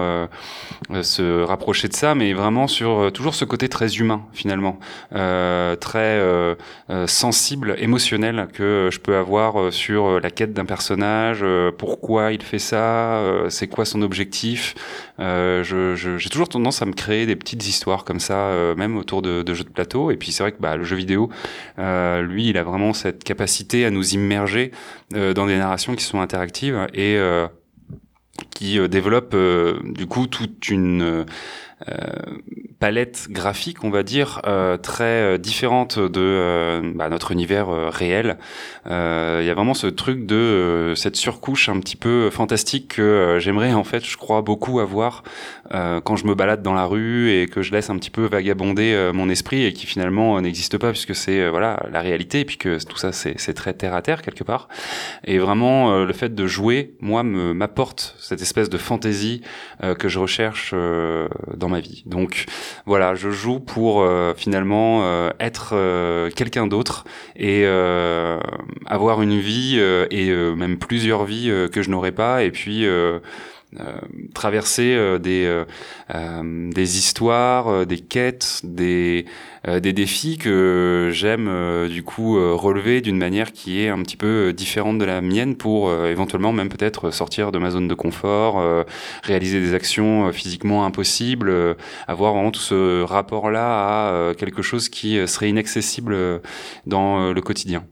[1.02, 4.78] se rapprocher de ça, mais vraiment sur toujours ce côté très humain finalement,
[5.10, 6.20] très
[7.06, 11.44] sensible, émotionnel que je peux avoir sur la quête d'un personnage,
[11.78, 14.35] pourquoi il fait ça, c'est quoi son objectif
[15.20, 15.62] euh,
[15.96, 19.44] j'ai toujours tendance à me créer des petites histoires comme ça, euh, même autour de,
[19.54, 20.10] jeux de plateau.
[20.10, 21.30] Et puis c'est vrai que bah, le jeu vidéo,
[21.78, 24.70] euh, lui, il a vraiment cette capacité à nous immerger
[25.12, 27.18] dans des narrations qui sont interactives et
[28.50, 29.36] qui développent
[29.84, 31.24] du coup toute une
[32.78, 38.38] palette graphique, on va dire, euh, très euh, différente de bah, notre univers réel.
[38.86, 43.72] Il y a vraiment ce truc de cette surcouche un petit peu fantastique que j'aimerais
[43.72, 45.22] en fait, je crois, beaucoup avoir
[45.70, 49.10] quand je me balade dans la rue et que je laisse un petit peu vagabonder
[49.12, 52.82] mon esprit et qui finalement n'existe pas puisque c'est voilà la réalité et puis que
[52.84, 54.68] tout ça c'est très terre à terre quelque part.
[55.24, 59.42] Et vraiment le fait de jouer, moi, m'apporte cette espèce de fantaisie
[59.98, 62.02] que je recherche dans ma vie.
[62.06, 62.46] Donc
[62.84, 67.04] voilà, je joue pour euh, finalement euh, être euh, quelqu'un d'autre
[67.36, 67.66] et
[68.86, 69.78] avoir une vie
[70.10, 72.86] et même plusieurs vies que je n'aurais pas et puis
[74.34, 75.64] traverser des
[76.12, 79.26] des histoires, des quêtes, des
[79.68, 84.00] euh, des défis que j'aime euh, du coup euh, relever d'une manière qui est un
[84.02, 87.94] petit peu différente de la mienne pour éventuellement même peut-être sortir de ma zone de
[87.94, 88.62] confort,
[89.22, 95.48] réaliser des actions physiquement impossibles, avoir vraiment tout ce rapport-là à quelque chose qui serait
[95.48, 96.40] inaccessible
[96.86, 97.84] dans le quotidien.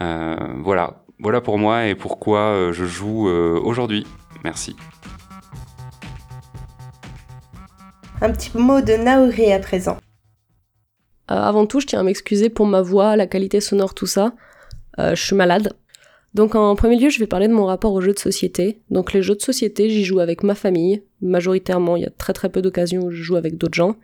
[0.00, 4.06] voilà, voilà pour moi et pourquoi je joue aujourd'hui.
[4.44, 4.76] Merci.
[8.22, 9.98] Un petit mot de Naori à présent.
[11.30, 14.32] Euh, avant tout, je tiens à m'excuser pour ma voix, la qualité sonore, tout ça.
[14.98, 15.74] Euh, je suis malade.
[16.32, 18.80] Donc en premier lieu, je vais parler de mon rapport aux jeux de société.
[18.90, 21.02] Donc les jeux de société, j'y joue avec ma famille.
[21.20, 23.96] Majoritairement, il y a très très peu d'occasions où je joue avec d'autres gens.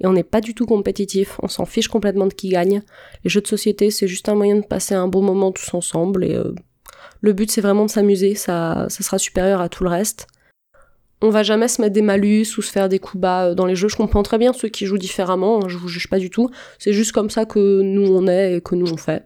[0.00, 2.82] Et on n'est pas du tout compétitif, on s'en fiche complètement de qui gagne.
[3.22, 6.24] Les jeux de société, c'est juste un moyen de passer un bon moment tous ensemble.
[6.24, 6.54] Et euh,
[7.20, 10.26] le but, c'est vraiment de s'amuser, ça sera supérieur à tout le reste
[11.22, 13.66] on va jamais se mettre des malus ou se faire des coups bas euh, dans
[13.66, 13.88] les jeux.
[13.88, 16.48] Je comprends très bien ceux qui jouent différemment, hein, je vous juge pas du tout.
[16.78, 19.24] C'est juste comme ça que nous on est et que nous on fait.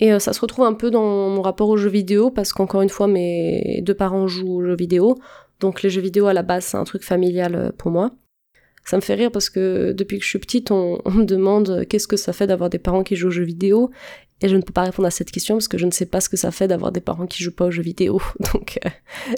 [0.00, 2.82] Et euh, ça se retrouve un peu dans mon rapport aux jeux vidéo parce qu'encore
[2.82, 5.18] une fois mes deux parents jouent aux jeux vidéo.
[5.60, 8.10] Donc les jeux vidéo à la base c'est un truc familial euh, pour moi.
[8.84, 11.86] Ça me fait rire parce que depuis que je suis petite on, on me demande
[11.88, 13.90] qu'est-ce que ça fait d'avoir des parents qui jouent aux jeux vidéo
[14.40, 16.20] et je ne peux pas répondre à cette question parce que je ne sais pas
[16.20, 18.20] ce que ça fait d'avoir des parents qui jouent pas aux jeux vidéo.
[18.52, 18.90] Donc euh,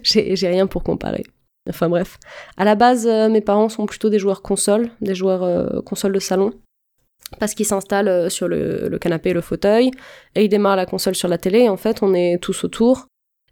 [0.03, 1.25] j'ai rien pour comparer.
[1.69, 2.19] Enfin bref.
[2.57, 6.13] À la base, euh, mes parents sont plutôt des joueurs console, des joueurs euh, console
[6.13, 6.53] de salon.
[7.39, 9.93] Parce qu'ils s'installent sur le, le, canapé et le fauteuil,
[10.35, 13.07] et ils démarrent la console sur la télé, et en fait on est tous autour,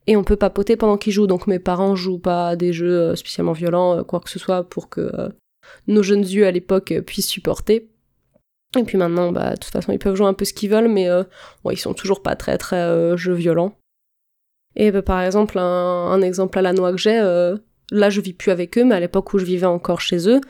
[0.08, 1.28] et on peut papoter pendant qu'ils jouent.
[1.28, 4.88] Donc mes parents jouent pas à des jeux spécialement violents, quoi que ce soit, pour
[4.88, 5.30] que
[5.86, 7.88] nos jeunes yeux à l'époque puissent supporter.
[8.76, 10.88] Et puis maintenant, bah, de toute façon, ils peuvent jouer un peu ce qu'ils veulent,
[10.88, 11.22] mais euh,
[11.70, 13.74] ils sont toujours pas très très euh, jeux violents.
[14.76, 17.56] Et bah, par exemple, un, exemple à la noix que j'ai, euh,
[17.90, 20.40] là je vis plus avec eux, mais à l'époque où je vivais encore chez eux,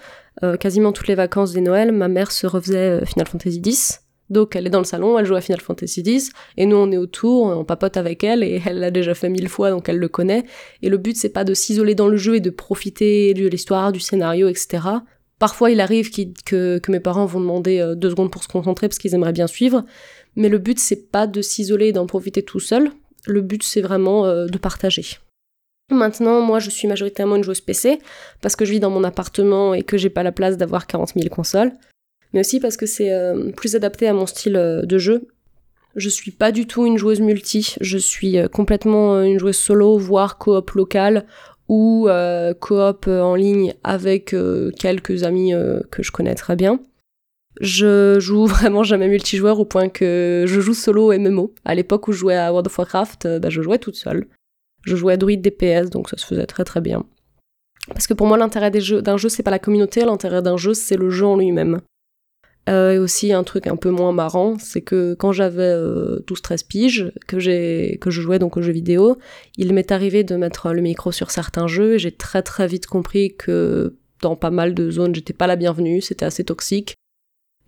[0.61, 4.05] quasiment toutes les vacances des Noëls, ma mère se refaisait Final Fantasy X.
[4.31, 6.93] Donc elle est dans le salon, elle joue à Final Fantasy X, et nous on
[6.93, 9.99] est autour, on papote avec elle, et elle l'a déjà fait mille fois, donc elle
[9.99, 10.45] le connaît.
[10.83, 13.91] Et le but c'est pas de s'isoler dans le jeu et de profiter de l'histoire,
[13.91, 14.79] du scénario, etc.
[15.39, 18.99] Parfois, il arrive que, mes parents vont demander euh, deux secondes pour se concentrer parce
[18.99, 19.84] qu'ils aimeraient bien suivre.
[20.36, 22.91] Mais le but, c'est pas de s'isoler et d'en profiter tout seul.
[23.26, 25.18] Le but, c'est vraiment euh, de partager.
[25.91, 27.99] Maintenant, moi, je suis majoritairement une joueuse PC
[28.41, 31.12] parce que je vis dans mon appartement et que j'ai pas la place d'avoir 40
[31.14, 31.72] 000 consoles.
[32.32, 35.28] Mais aussi parce que c'est euh, plus adapté à mon style de jeu.
[35.97, 37.76] Je suis pas du tout une joueuse multi.
[37.80, 41.24] Je suis complètement une joueuse solo, voire coop locale
[41.69, 46.81] ou euh, coop en ligne avec euh, quelques amis euh, que je connais très bien.
[47.61, 51.55] Je joue vraiment jamais multijoueur au point que je joue solo MMO.
[51.64, 54.27] À l'époque où je jouais à World of Warcraft, bah, je jouais toute seule.
[54.85, 57.05] Je jouais à Druid DPS, donc ça se faisait très très bien.
[57.89, 60.97] Parce que pour moi, l'intérêt d'un jeu c'est pas la communauté, l'intérêt d'un jeu, c'est
[60.97, 61.81] le jeu en lui-même.
[62.69, 66.66] Euh, et aussi un truc un peu moins marrant, c'est que quand j'avais euh, 12-13
[66.66, 69.16] piges, que, que je jouais donc aux jeux vidéo,
[69.57, 72.87] il m'est arrivé de mettre le micro sur certains jeux et j'ai très très vite
[72.87, 76.95] compris que dans pas mal de zones, j'étais pas la bienvenue, c'était assez toxique.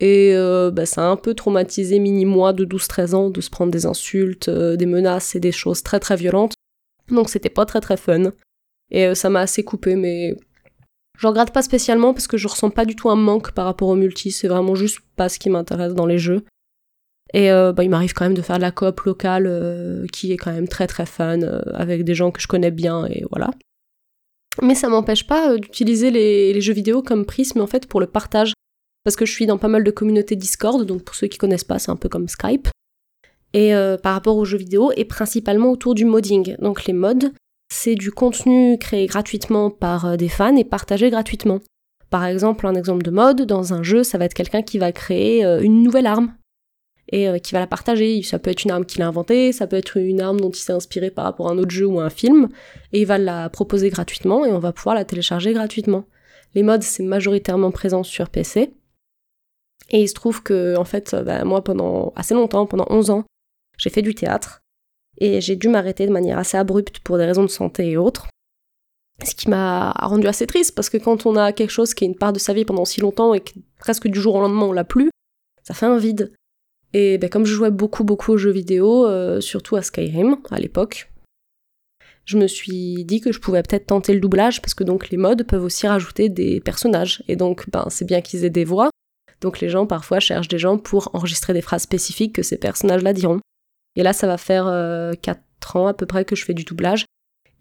[0.01, 3.71] Et euh, bah, ça a un peu traumatisé mini-moi de 12-13 ans de se prendre
[3.71, 6.55] des insultes, euh, des menaces et des choses très très violentes.
[7.11, 8.33] Donc c'était pas très très fun.
[8.91, 10.35] Et euh, ça m'a assez coupé, mais
[11.21, 13.89] je regrette pas spécialement parce que je ressens pas du tout un manque par rapport
[13.89, 16.47] au multi, c'est vraiment juste pas ce qui m'intéresse dans les jeux.
[17.35, 20.33] Et euh, bah, il m'arrive quand même de faire de la coop locale euh, qui
[20.33, 23.23] est quand même très très fun euh, avec des gens que je connais bien et
[23.31, 23.51] voilà.
[24.63, 28.55] Mais ça m'empêche pas d'utiliser les, jeux vidéo comme prisme en fait pour le partage
[29.05, 31.65] parce que je suis dans pas mal de communautés Discord donc pour ceux qui connaissent
[31.65, 32.69] pas c'est un peu comme Skype
[33.53, 37.31] et par rapport aux jeux vidéo et principalement autour du modding donc les mods
[37.83, 41.61] c'est du contenu créé gratuitement par euh, des fans et partagé gratuitement.
[42.11, 44.93] Par exemple, un exemple de mode, dans un jeu, ça va être quelqu'un qui va
[44.93, 46.35] créer euh, une nouvelle arme
[47.11, 48.23] et euh, qui va la partager.
[48.23, 50.59] Ça peut être une arme qu'il a inventée, ça peut être une arme dont il
[50.59, 52.49] s'est inspiré par rapport à un autre jeu ou un film,
[52.93, 56.05] et il va la proposer gratuitement et on va pouvoir la télécharger gratuitement.
[56.55, 58.75] Les mods, c'est majoritairement présent sur PC.
[59.93, 63.25] Et il se trouve que, en fait, bah, moi, pendant assez longtemps, pendant 11 ans,
[63.79, 64.60] j'ai fait du théâtre
[65.21, 68.27] et j'ai dû m'arrêter de manière assez abrupte pour des raisons de santé et autres.
[69.23, 72.09] Ce qui m'a rendu assez triste parce que quand on a quelque chose qui est
[72.09, 74.67] une part de sa vie pendant si longtemps et que presque du jour au lendemain
[74.67, 75.11] on l'a plus,
[75.63, 76.33] ça fait un vide.
[76.93, 80.59] Et ben, comme je jouais beaucoup beaucoup aux jeux vidéo, euh, surtout à Skyrim à
[80.59, 81.13] l'époque,
[82.25, 85.17] je me suis dit que je pouvais peut-être tenter le doublage parce que donc les
[85.17, 88.91] modes peuvent aussi rajouter des personnages et donc ben c'est bien qu'ils aient des voix.
[89.41, 93.13] Donc les gens parfois cherchent des gens pour enregistrer des phrases spécifiques que ces personnages-là
[93.13, 93.41] diront.
[93.97, 96.65] Et là, ça va faire euh, 4 ans à peu près que je fais du
[96.65, 97.05] doublage.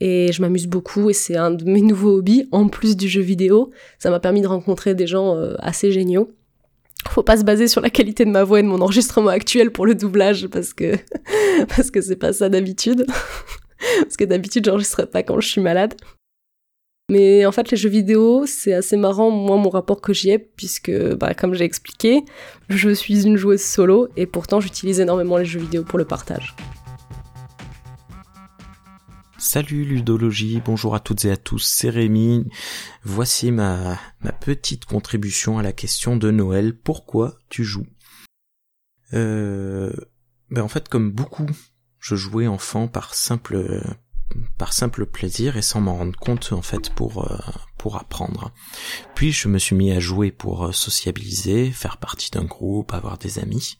[0.01, 3.21] Et je m'amuse beaucoup et c'est un de mes nouveaux hobbies, en plus du jeu
[3.21, 3.71] vidéo.
[3.97, 6.33] Ça m'a permis de rencontrer des gens euh, assez géniaux.
[7.07, 9.71] Faut pas se baser sur la qualité de ma voix et de mon enregistrement actuel
[9.71, 10.95] pour le doublage parce que
[11.75, 13.05] parce que c'est pas ça d'habitude.
[14.01, 15.95] parce que d'habitude j'enregistre pas quand je suis malade.
[17.09, 20.37] Mais en fait, les jeux vidéo, c'est assez marrant, moi, mon rapport que j'y ai,
[20.37, 22.23] puisque, bah, comme j'ai expliqué,
[22.69, 26.55] je suis une joueuse solo, et pourtant j'utilise énormément les jeux vidéo pour le partage.
[29.39, 32.45] Salut Ludologie, bonjour à toutes et à tous, c'est Rémi.
[33.03, 36.77] Voici ma, ma petite contribution à la question de Noël.
[36.77, 37.87] Pourquoi tu joues?
[39.13, 39.93] Euh,
[40.51, 41.47] ben En fait, comme beaucoup,
[41.99, 43.81] je jouais enfant par simple
[44.59, 47.37] par simple plaisir et sans m'en rendre compte en fait pour euh,
[47.77, 48.51] pour apprendre.
[49.15, 53.17] Puis je me suis mis à jouer pour euh, sociabiliser, faire partie d'un groupe, avoir
[53.17, 53.79] des amis.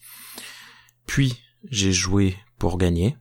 [1.06, 3.18] Puis j'ai joué pour gagner.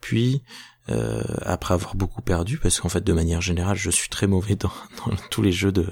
[0.00, 0.42] Puis
[0.88, 4.56] euh, après avoir beaucoup perdu, parce qu'en fait de manière générale je suis très mauvais
[4.56, 4.72] dans,
[5.30, 5.88] tous les jeux de,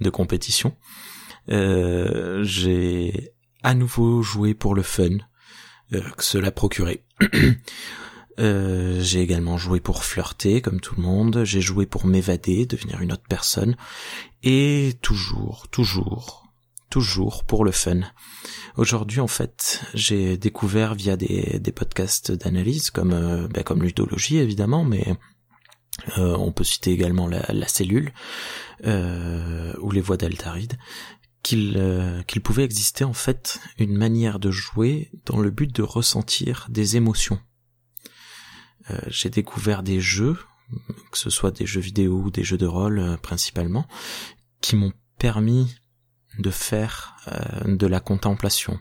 [0.00, 0.74] de compétition,
[1.48, 5.18] j'ai à nouveau joué pour le fun
[5.90, 7.04] que cela procurait.
[8.38, 11.42] Euh, j'ai également joué pour flirter, comme tout le monde.
[11.44, 13.76] J'ai joué pour m'évader, devenir une autre personne.
[14.42, 16.46] Et toujours, toujours,
[16.90, 18.00] toujours pour le fun.
[18.76, 24.84] Aujourd'hui, en fait, j'ai découvert via des, podcasts d'analyse, comme, euh, bah, comme Ludologie, évidemment,
[24.84, 25.16] mais
[26.18, 28.12] euh, on peut citer également la, la cellule,
[28.84, 30.74] euh, ou les voix d'Altaride,
[31.42, 36.66] qu'il qu'il pouvait exister, en fait, une manière de jouer dans le but de ressentir
[36.68, 37.45] des émotions euh,
[39.08, 40.36] j'ai découvert des jeux,
[41.10, 43.86] que ce soit des jeux vidéo ou des jeux de rôle euh, principalement,
[44.60, 45.74] qui m'ont permis
[46.38, 48.78] de faire euh, de la contemplation,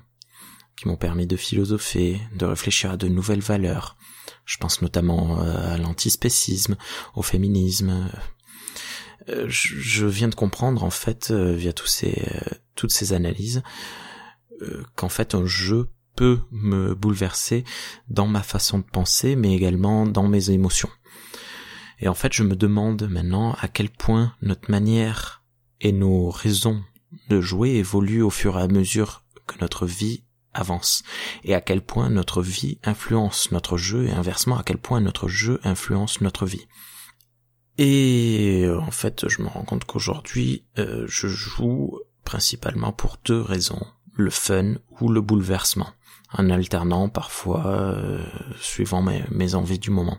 [0.78, 3.98] qui m'ont permis de philosopher, de réfléchir à de nouvelles valeurs.
[4.46, 6.76] Je pense notamment à l'antispécisme,
[7.16, 8.12] au féminisme.
[9.28, 12.28] Je viens de comprendre en fait via tous ces,
[12.76, 13.64] toutes ces analyses
[14.96, 17.64] qu'en fait un jeu peut me bouleverser
[18.08, 20.90] dans ma façon de penser, mais également dans mes émotions.
[22.00, 25.44] Et en fait, je me demande maintenant à quel point notre manière
[25.82, 26.84] et nos raisons
[27.30, 31.04] de jouer évoluent au fur et à mesure que notre vie avance,
[31.44, 35.28] et à quel point notre vie influence notre jeu, et inversement à quel point notre
[35.28, 36.66] jeu influence notre vie.
[37.78, 43.86] Et en fait, je me rends compte qu'aujourd'hui, euh, je joue principalement pour deux raisons
[44.14, 45.90] le fun ou le bouleversement,
[46.34, 48.24] en alternant parfois euh,
[48.60, 50.18] suivant mes, mes, envies du moment.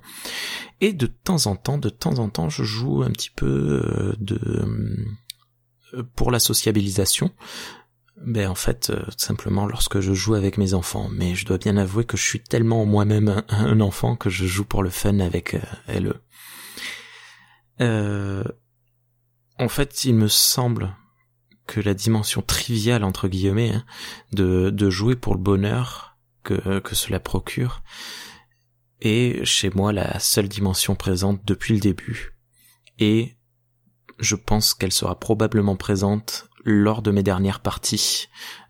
[0.80, 4.14] Et de temps en temps, de temps en temps, je joue un petit peu euh,
[4.18, 4.40] de
[5.94, 7.32] euh, pour la sociabilisation.
[8.24, 11.10] Ben en fait, simplement lorsque je joue avec mes enfants.
[11.12, 14.64] Mais je dois bien avouer que je suis tellement moi-même un, enfant que je joue
[14.64, 16.14] pour le fun avec elle.
[17.80, 18.44] Euh,
[19.58, 20.94] en fait, il me semble
[21.66, 23.84] que la dimension triviale entre guillemets hein,
[24.32, 27.82] de, de jouer pour le bonheur que, que cela procure
[29.00, 32.36] est chez moi la seule dimension présente depuis le début.
[32.98, 33.36] Et
[34.18, 38.28] je pense qu'elle sera probablement présente lors de mes dernières parties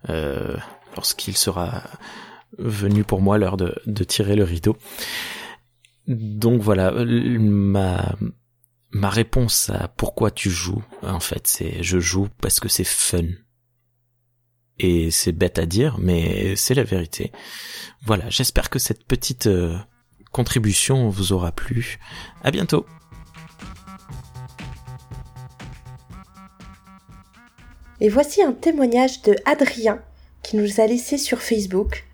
[0.09, 0.57] euh,
[0.95, 1.83] lorsqu'il sera
[2.57, 4.77] venu pour moi l'heure de, de tirer le rideau.
[6.07, 8.15] Donc voilà ma
[8.91, 13.25] ma réponse à pourquoi tu joues, en fait, c'est je joue parce que c'est fun.
[14.79, 17.31] Et c'est bête à dire, mais c'est la vérité.
[18.05, 19.75] Voilà, j'espère que cette petite euh,
[20.31, 21.97] contribution vous aura plu.
[22.43, 22.85] À bientôt.
[27.99, 29.99] Et voici un témoignage de Adrien
[30.43, 32.05] qui nous a laissé sur Facebook.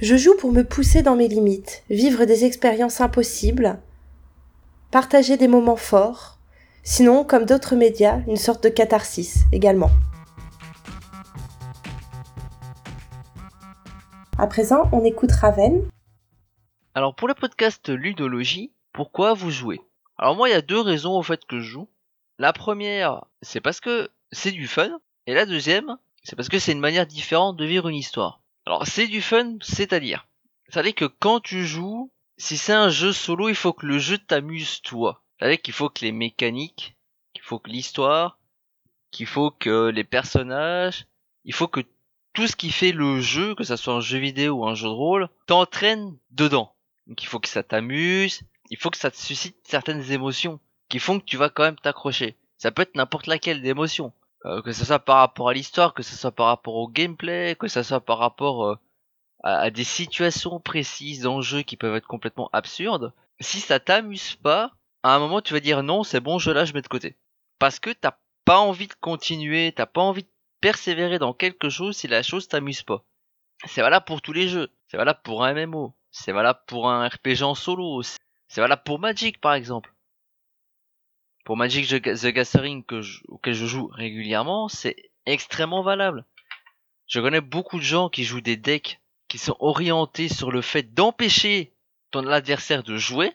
[0.00, 3.80] Je joue pour me pousser dans mes limites, vivre des expériences impossibles,
[4.90, 6.38] partager des moments forts,
[6.82, 9.90] sinon, comme d'autres médias, une sorte de catharsis également.
[14.38, 15.86] À présent, on écoute Raven.
[16.94, 19.80] Alors pour le podcast Ludologie, pourquoi vous jouez?
[20.16, 21.88] Alors moi, il y a deux raisons au fait que je joue.
[22.38, 26.72] La première, c'est parce que c'est du fun, et la deuxième, c'est parce que c'est
[26.72, 28.40] une manière différente de vivre une histoire.
[28.64, 30.26] Alors c'est du fun, c'est-à-dire,
[30.68, 34.16] c'est-à-dire que quand tu joues, si c'est un jeu solo, il faut que le jeu
[34.16, 35.22] t'amuse toi.
[35.38, 36.96] C'est-à-dire qu'il faut que les mécaniques,
[37.34, 38.38] qu'il faut que l'histoire,
[39.10, 41.06] qu'il faut que les personnages,
[41.44, 41.80] il faut que
[42.32, 44.88] tout ce qui fait le jeu, que ça soit un jeu vidéo ou un jeu
[44.88, 46.72] de rôle, t'entraîne dedans.
[47.08, 51.00] Donc il faut que ça t'amuse, il faut que ça te suscite certaines émotions qui
[51.00, 52.36] font que tu vas quand même t'accrocher.
[52.56, 54.12] Ça peut être n'importe laquelle d'émotion.
[54.44, 57.56] Euh, que ce soit par rapport à l'histoire, que ce soit par rapport au gameplay,
[57.58, 58.78] que ce soit par rapport euh,
[59.42, 64.72] à, des situations précises d'enjeux qui peuvent être complètement absurdes, si ça t'amuse pas,
[65.02, 67.16] à un moment tu vas dire non, c'est bon, je là, je mets de côté.
[67.58, 71.96] Parce que t'as pas envie de continuer, t'as pas envie de persévérer dans quelque chose
[71.96, 73.04] si la chose t'amuse pas.
[73.66, 77.06] C'est valable pour tous les jeux, c'est valable pour un MMO, c'est valable pour un
[77.08, 78.02] RPG en solo,
[78.48, 79.92] c'est valable pour Magic par exemple.
[81.44, 86.24] Pour Magic the Gathering que auquel je joue régulièrement, c'est extrêmement valable.
[87.06, 90.94] Je connais beaucoup de gens qui jouent des decks qui sont orientés sur le fait
[90.94, 91.72] d'empêcher
[92.10, 93.34] ton adversaire de jouer.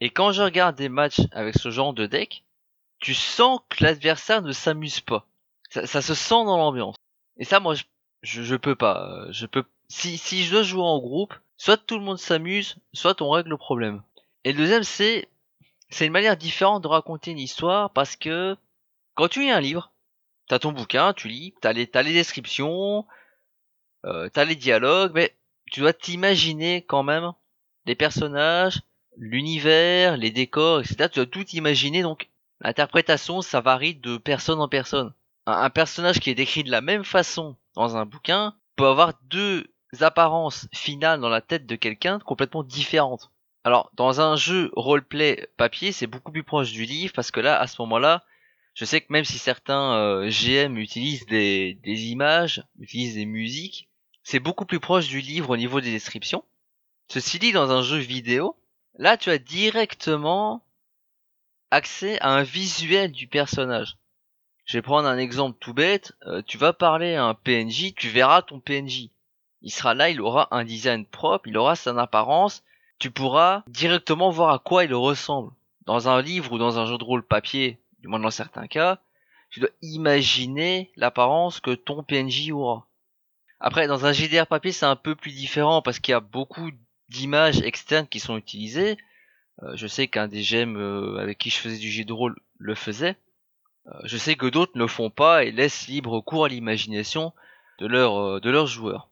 [0.00, 2.44] Et quand je regarde des matchs avec ce genre de deck,
[2.98, 5.26] tu sens que l'adversaire ne s'amuse pas.
[5.70, 6.96] Ça, se sent dans l'ambiance.
[7.36, 9.26] Et ça, moi, je, je, peux pas.
[9.30, 9.64] Je peux.
[9.88, 13.56] Si, je dois jouer en groupe, soit tout le monde s'amuse, soit on règle le
[13.56, 14.02] problème.
[14.44, 15.28] Et le deuxième, c'est,
[15.90, 18.56] c'est une manière différente de raconter une histoire parce que
[19.14, 19.92] quand tu lis un livre,
[20.48, 23.04] t'as ton bouquin, tu lis, t'as les, t'as les descriptions,
[24.06, 25.34] euh, t'as les dialogues, mais
[25.70, 27.32] tu dois t'imaginer quand même
[27.86, 28.82] les personnages,
[29.16, 31.08] l'univers, les décors, etc.
[31.12, 32.28] Tu dois tout imaginer, donc
[32.60, 35.12] l'interprétation, ça varie de personne en personne.
[35.46, 39.66] Un, personnage qui est décrit de la même façon dans un bouquin peut avoir deux
[40.00, 43.30] apparences finales dans la tête de quelqu'un complètement différentes.
[43.64, 47.58] Alors, dans un jeu roleplay papier, c'est beaucoup plus proche du livre parce que là,
[47.58, 48.24] à ce moment-là,
[48.74, 53.88] je sais que même si certains euh, GM utilisent des, des images, utilisent des musiques,
[54.28, 56.42] c'est beaucoup plus proche du livre au niveau des descriptions.
[57.06, 58.56] Ceci dit, dans un jeu vidéo,
[58.98, 60.64] là tu as directement
[61.70, 63.98] accès à un visuel du personnage.
[64.64, 66.12] Je vais prendre un exemple tout bête.
[66.26, 69.10] Euh, tu vas parler à un PNJ, tu verras ton PNJ.
[69.62, 72.64] Il sera là, il aura un design propre, il aura son apparence.
[72.98, 75.52] Tu pourras directement voir à quoi il ressemble.
[75.84, 78.98] Dans un livre ou dans un jeu de rôle papier, du moins dans certains cas,
[79.50, 82.88] tu dois imaginer l'apparence que ton PNJ aura.
[83.60, 86.70] Après, dans un JDR papier, c'est un peu plus différent parce qu'il y a beaucoup
[87.08, 88.98] d'images externes qui sont utilisées.
[89.62, 92.36] Euh, je sais qu'un des GM euh, avec qui je faisais du jeu de rôle
[92.58, 93.16] le faisait.
[93.86, 97.32] Euh, je sais que d'autres ne le font pas et laissent libre cours à l'imagination
[97.78, 99.08] de, leur, de leurs joueurs.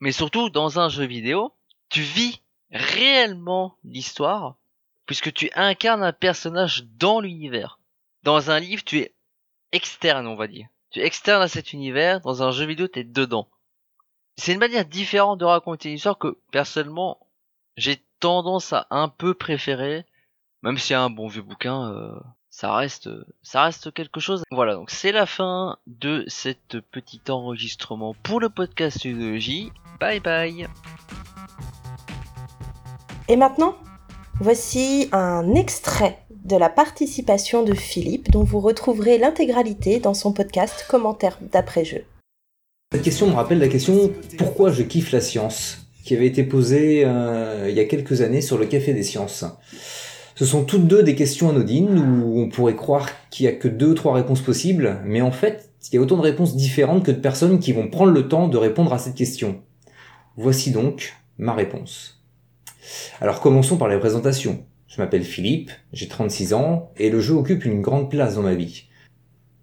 [0.00, 1.52] Mais surtout, dans un jeu vidéo,
[1.90, 4.56] tu vis réellement l'histoire
[5.04, 7.78] puisque tu incarnes un personnage dans l'univers.
[8.22, 9.14] Dans un livre, tu es
[9.72, 10.66] externe, on va dire.
[10.90, 13.48] Tu es externe à cet univers, dans un jeu vidéo, tu es dedans
[14.36, 17.18] c'est une manière différente de raconter une histoire que personnellement
[17.76, 20.04] j'ai tendance à un peu préférer,
[20.62, 22.18] même a un bon vieux bouquin, euh,
[22.50, 23.10] ça reste,
[23.92, 24.42] quelque chose.
[24.50, 29.72] Voilà, donc c'est la fin de cet petit enregistrement pour le podcast Ludologie.
[30.00, 30.66] Bye bye.
[33.28, 33.76] Et maintenant,
[34.40, 40.86] voici un extrait de la participation de Philippe dont vous retrouverez l'intégralité dans son podcast
[40.88, 42.06] Commentaires d'après-jeu.
[42.92, 47.02] Cette question me rappelle la question pourquoi je kiffe la science qui avait été posée
[47.04, 49.44] euh, il y a quelques années sur le Café des Sciences.
[50.36, 53.66] Ce sont toutes deux des questions anodines où on pourrait croire qu'il y a que
[53.66, 57.04] deux ou trois réponses possibles, mais en fait, il y a autant de réponses différentes
[57.04, 59.62] que de personnes qui vont prendre le temps de répondre à cette question.
[60.36, 62.22] Voici donc ma réponse.
[63.20, 64.64] Alors commençons par les présentations.
[64.86, 68.54] Je m'appelle Philippe, j'ai 36 ans, et le jeu occupe une grande place dans ma
[68.54, 68.84] vie.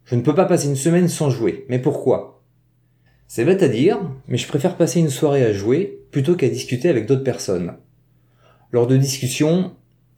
[0.04, 2.43] Je ne peux pas passer une semaine sans jouer, mais pourquoi?
[3.36, 6.88] C'est bête à dire, mais je préfère passer une soirée à jouer plutôt qu'à discuter
[6.88, 7.78] avec d'autres personnes.
[8.72, 9.72] Lors de discussions,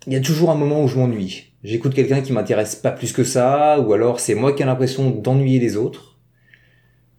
[0.05, 1.53] il y a toujours un moment où je m'ennuie.
[1.63, 5.11] J'écoute quelqu'un qui m'intéresse pas plus que ça, ou alors c'est moi qui ai l'impression
[5.11, 6.19] d'ennuyer les autres.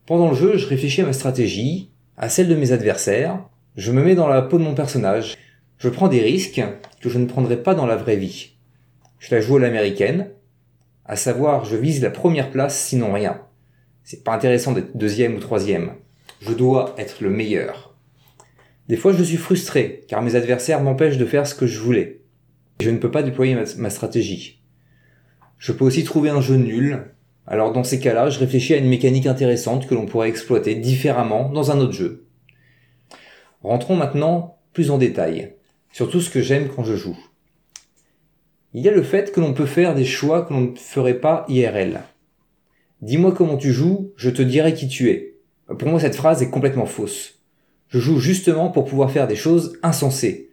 [0.04, 3.42] Pendant le jeu, je réfléchis à ma stratégie, à celle de mes adversaires,
[3.74, 5.38] je me mets dans la peau de mon personnage,
[5.78, 6.62] je prends des risques
[7.00, 8.58] que je ne prendrais pas dans la vraie vie.
[9.18, 10.28] Je la joue à l'américaine,
[11.06, 13.45] à savoir je vise la première place sinon rien.
[14.08, 15.94] C'est pas intéressant d'être deuxième ou troisième.
[16.40, 17.96] Je dois être le meilleur.
[18.86, 22.20] Des fois je suis frustré car mes adversaires m'empêchent de faire ce que je voulais.
[22.80, 24.62] Je ne peux pas déployer ma, stratégie.
[25.58, 27.16] Je peux aussi trouver un jeu nul.
[27.48, 31.48] Alors dans ces cas-là, je réfléchis à une mécanique intéressante que l'on pourrait exploiter différemment
[31.48, 32.28] dans un autre jeu.
[33.64, 35.56] Rentrons maintenant plus en détail
[35.92, 37.18] sur tout ce que j'aime quand je joue.
[38.72, 41.18] Il y a le fait que l'on peut faire des choix que l'on ne ferait
[41.18, 42.02] pas IRL.
[43.02, 45.36] Dis-moi comment tu joues, je te dirai qui tu es.
[45.78, 47.40] Pour moi, cette phrase est complètement fausse.
[47.88, 50.50] Je joue justement pour pouvoir faire des choses insensées.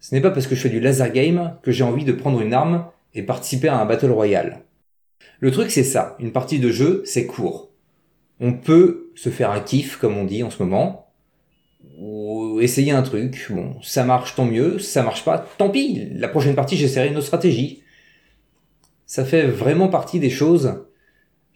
[0.00, 2.40] Ce n'est pas parce que je fais du laser game que j'ai envie de prendre
[2.40, 4.64] une arme et participer à un battle royal.
[5.40, 7.70] Le truc c'est ça, une partie de jeu, c'est court.
[8.40, 11.12] On peut se faire un kiff, comme on dit en ce moment,
[11.98, 13.46] ou essayer un truc.
[13.50, 14.78] Bon, ça marche, tant mieux.
[14.78, 16.08] Ça marche pas, tant pis.
[16.14, 17.82] La prochaine partie, j'essaierai une autre stratégie.
[19.06, 20.84] Ça fait vraiment partie des choses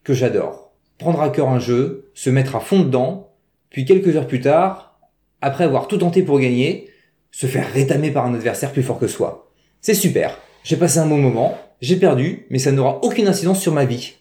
[0.04, 0.72] que j'adore.
[0.98, 3.32] Prendre à cœur un jeu, se mettre à fond dedans,
[3.70, 4.98] puis quelques heures plus tard,
[5.40, 6.88] après avoir tout tenté pour gagner,
[7.30, 9.52] se faire rétamer par un adversaire plus fort que soi.
[9.80, 10.38] C'est super.
[10.64, 14.14] J'ai passé un bon moment, j'ai perdu, mais ça n'aura aucune incidence sur ma vie.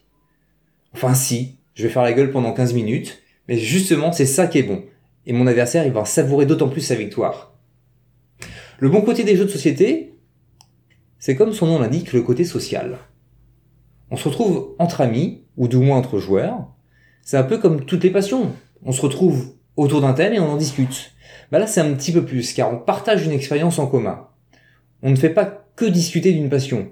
[0.94, 4.60] Enfin si, je vais faire la gueule pendant 15 minutes, mais justement c'est ça qui
[4.60, 4.84] est bon
[5.28, 7.54] et mon adversaire il va savourer d'autant plus sa victoire.
[8.80, 10.14] Le bon côté des jeux de société,
[11.20, 12.98] c'est comme son nom l'indique le côté social.
[14.10, 16.68] On se retrouve entre amis, ou du moins entre joueurs.
[17.22, 18.54] C'est un peu comme toutes les passions.
[18.86, 21.12] On se retrouve autour d'un thème et on en discute.
[21.52, 24.28] Bah là c'est un petit peu plus, car on partage une expérience en commun.
[25.04, 26.90] On ne fait pas que discuter d'une passion.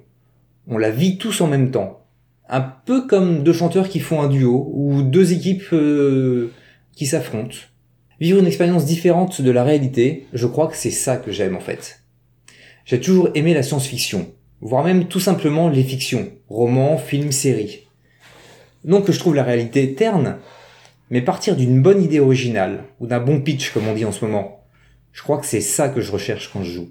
[0.68, 2.05] On la vit tous en même temps.
[2.49, 6.51] Un peu comme deux chanteurs qui font un duo, ou deux équipes euh,
[6.95, 7.57] qui s'affrontent.
[8.20, 11.59] Vivre une expérience différente de la réalité, je crois que c'est ça que j'aime en
[11.59, 12.01] fait.
[12.86, 14.32] J'ai toujours aimé la science-fiction,
[14.66, 17.88] voire même tout simplement les fictions, romans, films, séries.
[18.84, 20.38] Non que je trouve la réalité terne,
[21.11, 24.26] mais partir d'une bonne idée originale, ou d'un bon pitch comme on dit en ce
[24.26, 24.66] moment,
[25.11, 26.89] je crois que c'est ça que je recherche quand je joue.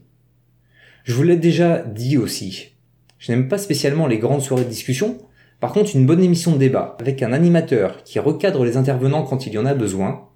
[1.02, 2.76] Je vous l'ai déjà dit aussi,
[3.18, 5.18] je n'aime pas spécialement les grandes soirées de discussion,
[5.58, 9.48] par contre une bonne émission de débat, avec un animateur qui recadre les intervenants quand
[9.48, 10.28] il y en a besoin,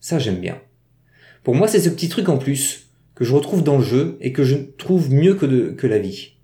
[0.00, 0.60] ça, j'aime bien.
[1.44, 4.32] Pour moi, c'est ce petit truc en plus que je retrouve dans le jeu et
[4.32, 6.39] que je trouve mieux que, que la vie.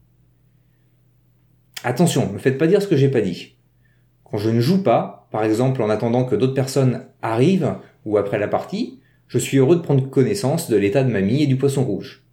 [1.88, 3.54] Attention, ne faites pas dire ce que j'ai pas dit.
[4.24, 8.40] Quand je ne joue pas, par exemple en attendant que d'autres personnes arrivent ou après
[8.40, 11.84] la partie, je suis heureux de prendre connaissance de l'état de mamie et du poisson
[11.84, 12.24] rouge.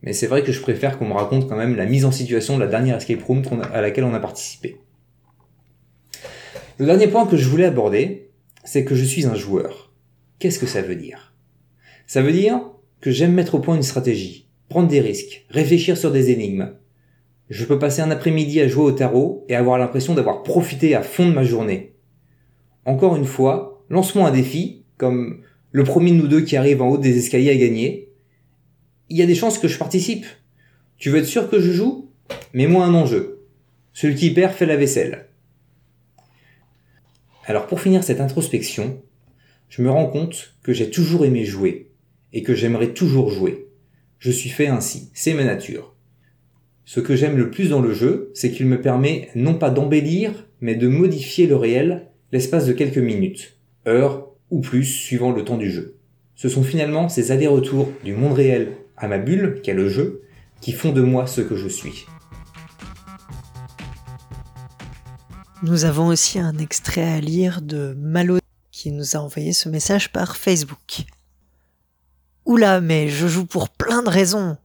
[0.00, 2.56] Mais c'est vrai que je préfère qu'on me raconte quand même la mise en situation
[2.56, 3.42] de la dernière escape room
[3.74, 4.78] à laquelle on a participé.
[6.78, 8.30] Le dernier point que je voulais aborder,
[8.64, 9.92] c'est que je suis un joueur.
[10.38, 11.34] Qu'est-ce que ça veut dire?
[12.06, 12.62] Ça veut dire
[13.02, 16.70] que j'aime mettre au point une stratégie, prendre des risques, réfléchir sur des énigmes.
[17.52, 21.02] Je peux passer un après-midi à jouer au tarot et avoir l'impression d'avoir profité à
[21.02, 21.92] fond de ma journée.
[22.86, 26.88] Encore une fois, lance-moi un défi, comme le premier de nous deux qui arrive en
[26.88, 28.10] haut des escaliers à gagner.
[29.10, 30.24] Il y a des chances que je participe.
[30.96, 32.10] Tu veux être sûr que je joue?
[32.54, 33.42] Mets-moi un enjeu.
[33.92, 35.28] Celui qui perd fait la vaisselle.
[37.44, 39.02] Alors pour finir cette introspection,
[39.68, 41.90] je me rends compte que j'ai toujours aimé jouer
[42.32, 43.68] et que j'aimerais toujours jouer.
[44.20, 45.91] Je suis fait ainsi, c'est ma nature.
[46.84, 50.32] Ce que j'aime le plus dans le jeu, c'est qu'il me permet non pas d'embellir,
[50.60, 53.56] mais de modifier le réel l'espace de quelques minutes,
[53.86, 55.96] heures ou plus suivant le temps du jeu.
[56.34, 60.22] Ce sont finalement ces allers-retours du monde réel à ma bulle, qu'est le jeu,
[60.60, 62.06] qui font de moi ce que je suis.
[65.62, 68.38] Nous avons aussi un extrait à lire de Malo
[68.72, 71.04] qui nous a envoyé ce message par Facebook.
[72.44, 74.56] Oula, mais je joue pour plein de raisons.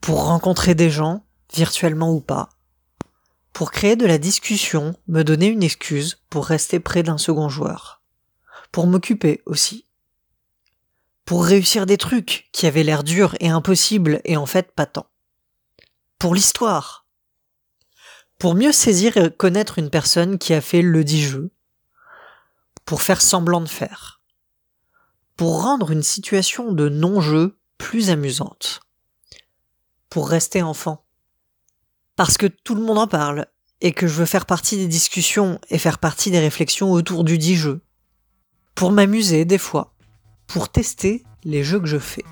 [0.00, 1.24] Pour rencontrer des gens,
[1.54, 2.50] virtuellement ou pas.
[3.52, 8.02] Pour créer de la discussion, me donner une excuse pour rester près d'un second joueur.
[8.70, 9.84] Pour m'occuper aussi.
[11.24, 15.10] Pour réussir des trucs qui avaient l'air durs et impossibles et en fait pas tant.
[16.18, 17.06] Pour l'histoire.
[18.38, 21.50] Pour mieux saisir et connaître une personne qui a fait le dit jeu.
[22.84, 24.22] Pour faire semblant de faire.
[25.36, 28.80] Pour rendre une situation de non-jeu plus amusante.
[30.10, 31.04] Pour rester enfant
[32.18, 33.46] parce que tout le monde en parle,
[33.80, 37.38] et que je veux faire partie des discussions et faire partie des réflexions autour du
[37.38, 37.80] dit jeu.
[38.74, 39.94] Pour m'amuser des fois,
[40.48, 42.24] pour tester les jeux que je fais.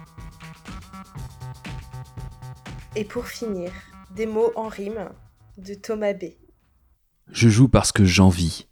[2.97, 3.71] Et pour finir,
[4.11, 5.09] des mots en rime
[5.57, 6.25] de Thomas B.
[7.31, 8.67] Je joue parce que j'envie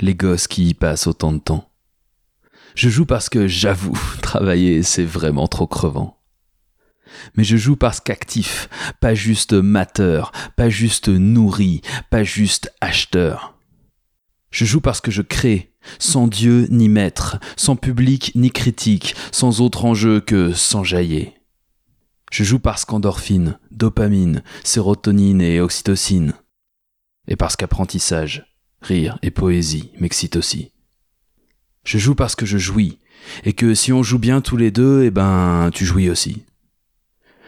[0.00, 1.70] les gosses qui y passent autant de temps.
[2.74, 6.15] Je joue parce que j'avoue, travailler, c'est vraiment trop crevant
[7.36, 8.68] mais je joue parce qu'actif,
[9.00, 13.54] pas juste mateur, pas juste nourri, pas juste acheteur.
[14.50, 19.60] Je joue parce que je crée, sans Dieu ni maître, sans public ni critique, sans
[19.60, 21.34] autre enjeu que s'enjailler.
[22.32, 26.34] Je joue parce qu'endorphine, dopamine, sérotonine et oxytocine.
[27.28, 28.46] Et parce qu'apprentissage,
[28.80, 30.72] rire et poésie m'excitent aussi.
[31.84, 32.98] Je joue parce que je jouis,
[33.44, 36.44] et que si on joue bien tous les deux, eh ben, tu jouis aussi.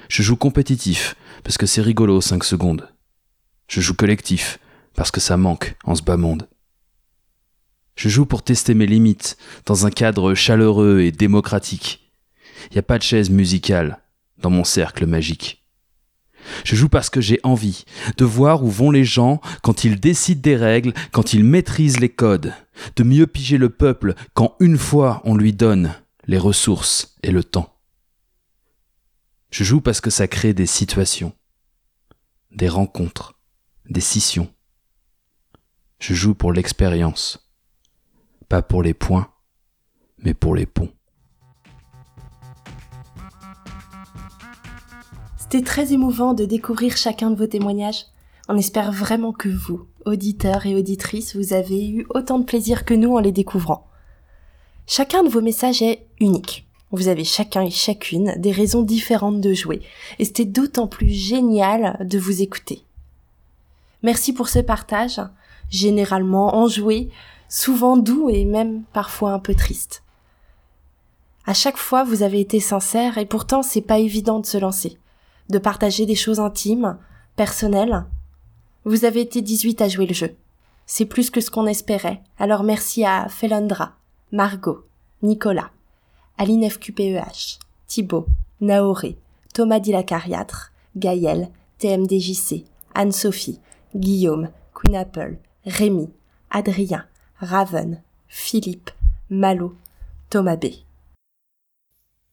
[0.08, 2.88] Je joue compétitif, parce que c'est rigolo 5 secondes.
[3.68, 4.58] Je joue collectif,
[4.94, 6.48] parce que ça manque en ce bas monde.
[7.94, 9.36] Je joue pour tester mes limites,
[9.66, 12.10] dans un cadre chaleureux et démocratique.
[12.72, 14.00] N'y a pas de chaise musicale
[14.38, 15.64] dans mon cercle magique.
[16.64, 17.84] Je joue parce que j'ai envie
[18.16, 22.08] de voir où vont les gens quand ils décident des règles, quand ils maîtrisent les
[22.08, 22.54] codes,
[22.96, 25.92] de mieux piger le peuple quand une fois on lui donne
[26.26, 27.77] les ressources et le temps.
[29.50, 31.32] Je joue parce que ça crée des situations,
[32.50, 33.38] des rencontres,
[33.88, 34.52] des scissions.
[35.98, 37.50] Je joue pour l'expérience,
[38.48, 39.32] pas pour les points,
[40.18, 40.92] mais pour les ponts.
[45.38, 48.04] C'était très émouvant de découvrir chacun de vos témoignages.
[48.48, 52.92] On espère vraiment que vous, auditeurs et auditrices, vous avez eu autant de plaisir que
[52.92, 53.86] nous en les découvrant.
[54.86, 56.67] Chacun de vos messages est unique.
[56.90, 59.82] Vous avez chacun et chacune des raisons différentes de jouer,
[60.18, 62.82] et c'était d'autant plus génial de vous écouter.
[64.02, 65.20] Merci pour ce partage,
[65.70, 67.10] généralement enjoué,
[67.48, 70.02] souvent doux et même parfois un peu triste.
[71.46, 74.98] À chaque fois, vous avez été sincère et pourtant c'est pas évident de se lancer,
[75.48, 76.98] de partager des choses intimes,
[77.36, 78.04] personnelles.
[78.84, 80.36] Vous avez été 18 à jouer le jeu.
[80.86, 83.92] C'est plus que ce qu'on espérait, alors merci à Felondra,
[84.32, 84.86] Margot,
[85.22, 85.70] Nicolas,
[86.38, 87.58] Aline FQPEH,
[87.88, 88.26] Thibaut,
[88.60, 89.16] Naoré,
[89.52, 92.64] Thomas Dilacariatre, Gaël, TMDJC,
[92.94, 93.58] Anne-Sophie,
[93.94, 96.08] Guillaume, Queen Apple, Rémi,
[96.50, 97.04] Adrien,
[97.40, 98.90] Raven, Philippe,
[99.30, 99.74] Malo,
[100.30, 100.66] Thomas B.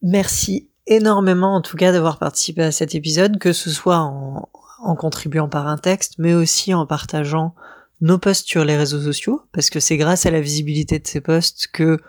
[0.02, 4.48] Merci énormément en tout cas d'avoir participé à cet épisode, que ce soit en,
[4.80, 7.56] en contribuant par un texte, mais aussi en partageant
[8.02, 11.22] nos posts sur les réseaux sociaux, parce que c'est grâce à la visibilité de ces
[11.22, 12.00] posts que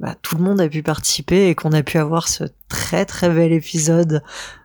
[0.00, 3.28] bah, tout le monde a pu participer et qu'on a pu avoir ce très très
[3.28, 4.22] bel épisode,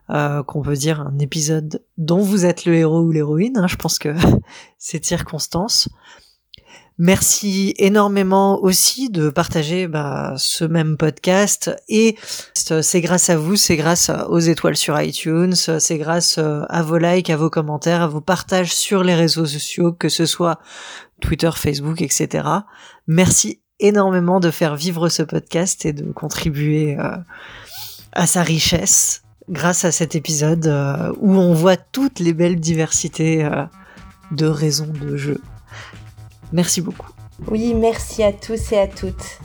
[0.10, 3.58] euh, qu'on peut dire un épisode dont vous êtes le héros ou l'héroïne.
[3.58, 4.16] Hein, je pense que
[4.78, 5.90] c'est circonstance.
[6.98, 12.16] Merci énormément aussi de partager bah, ce même podcast et
[12.54, 17.30] c'est grâce à vous, c'est grâce aux étoiles sur iTunes, c'est grâce à vos likes,
[17.30, 20.58] à vos commentaires, à vos partages sur les réseaux sociaux, que ce soit
[21.20, 22.48] Twitter, Facebook, etc.
[23.08, 27.18] Merci énormément de faire vivre ce podcast et de contribuer euh,
[28.14, 33.44] à sa richesse grâce à cet épisode euh, où on voit toutes les belles diversités
[33.44, 33.66] euh,
[34.32, 35.42] de raisons de jeu.
[36.52, 37.10] Merci beaucoup.
[37.48, 39.40] Oui, merci à tous et à toutes.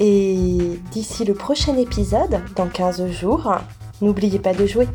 [0.00, 3.54] Et d'ici le prochain épisode, dans 15 jours,
[4.00, 4.88] n'oubliez pas de jouer.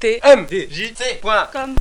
[0.00, 1.76] tmdjc.com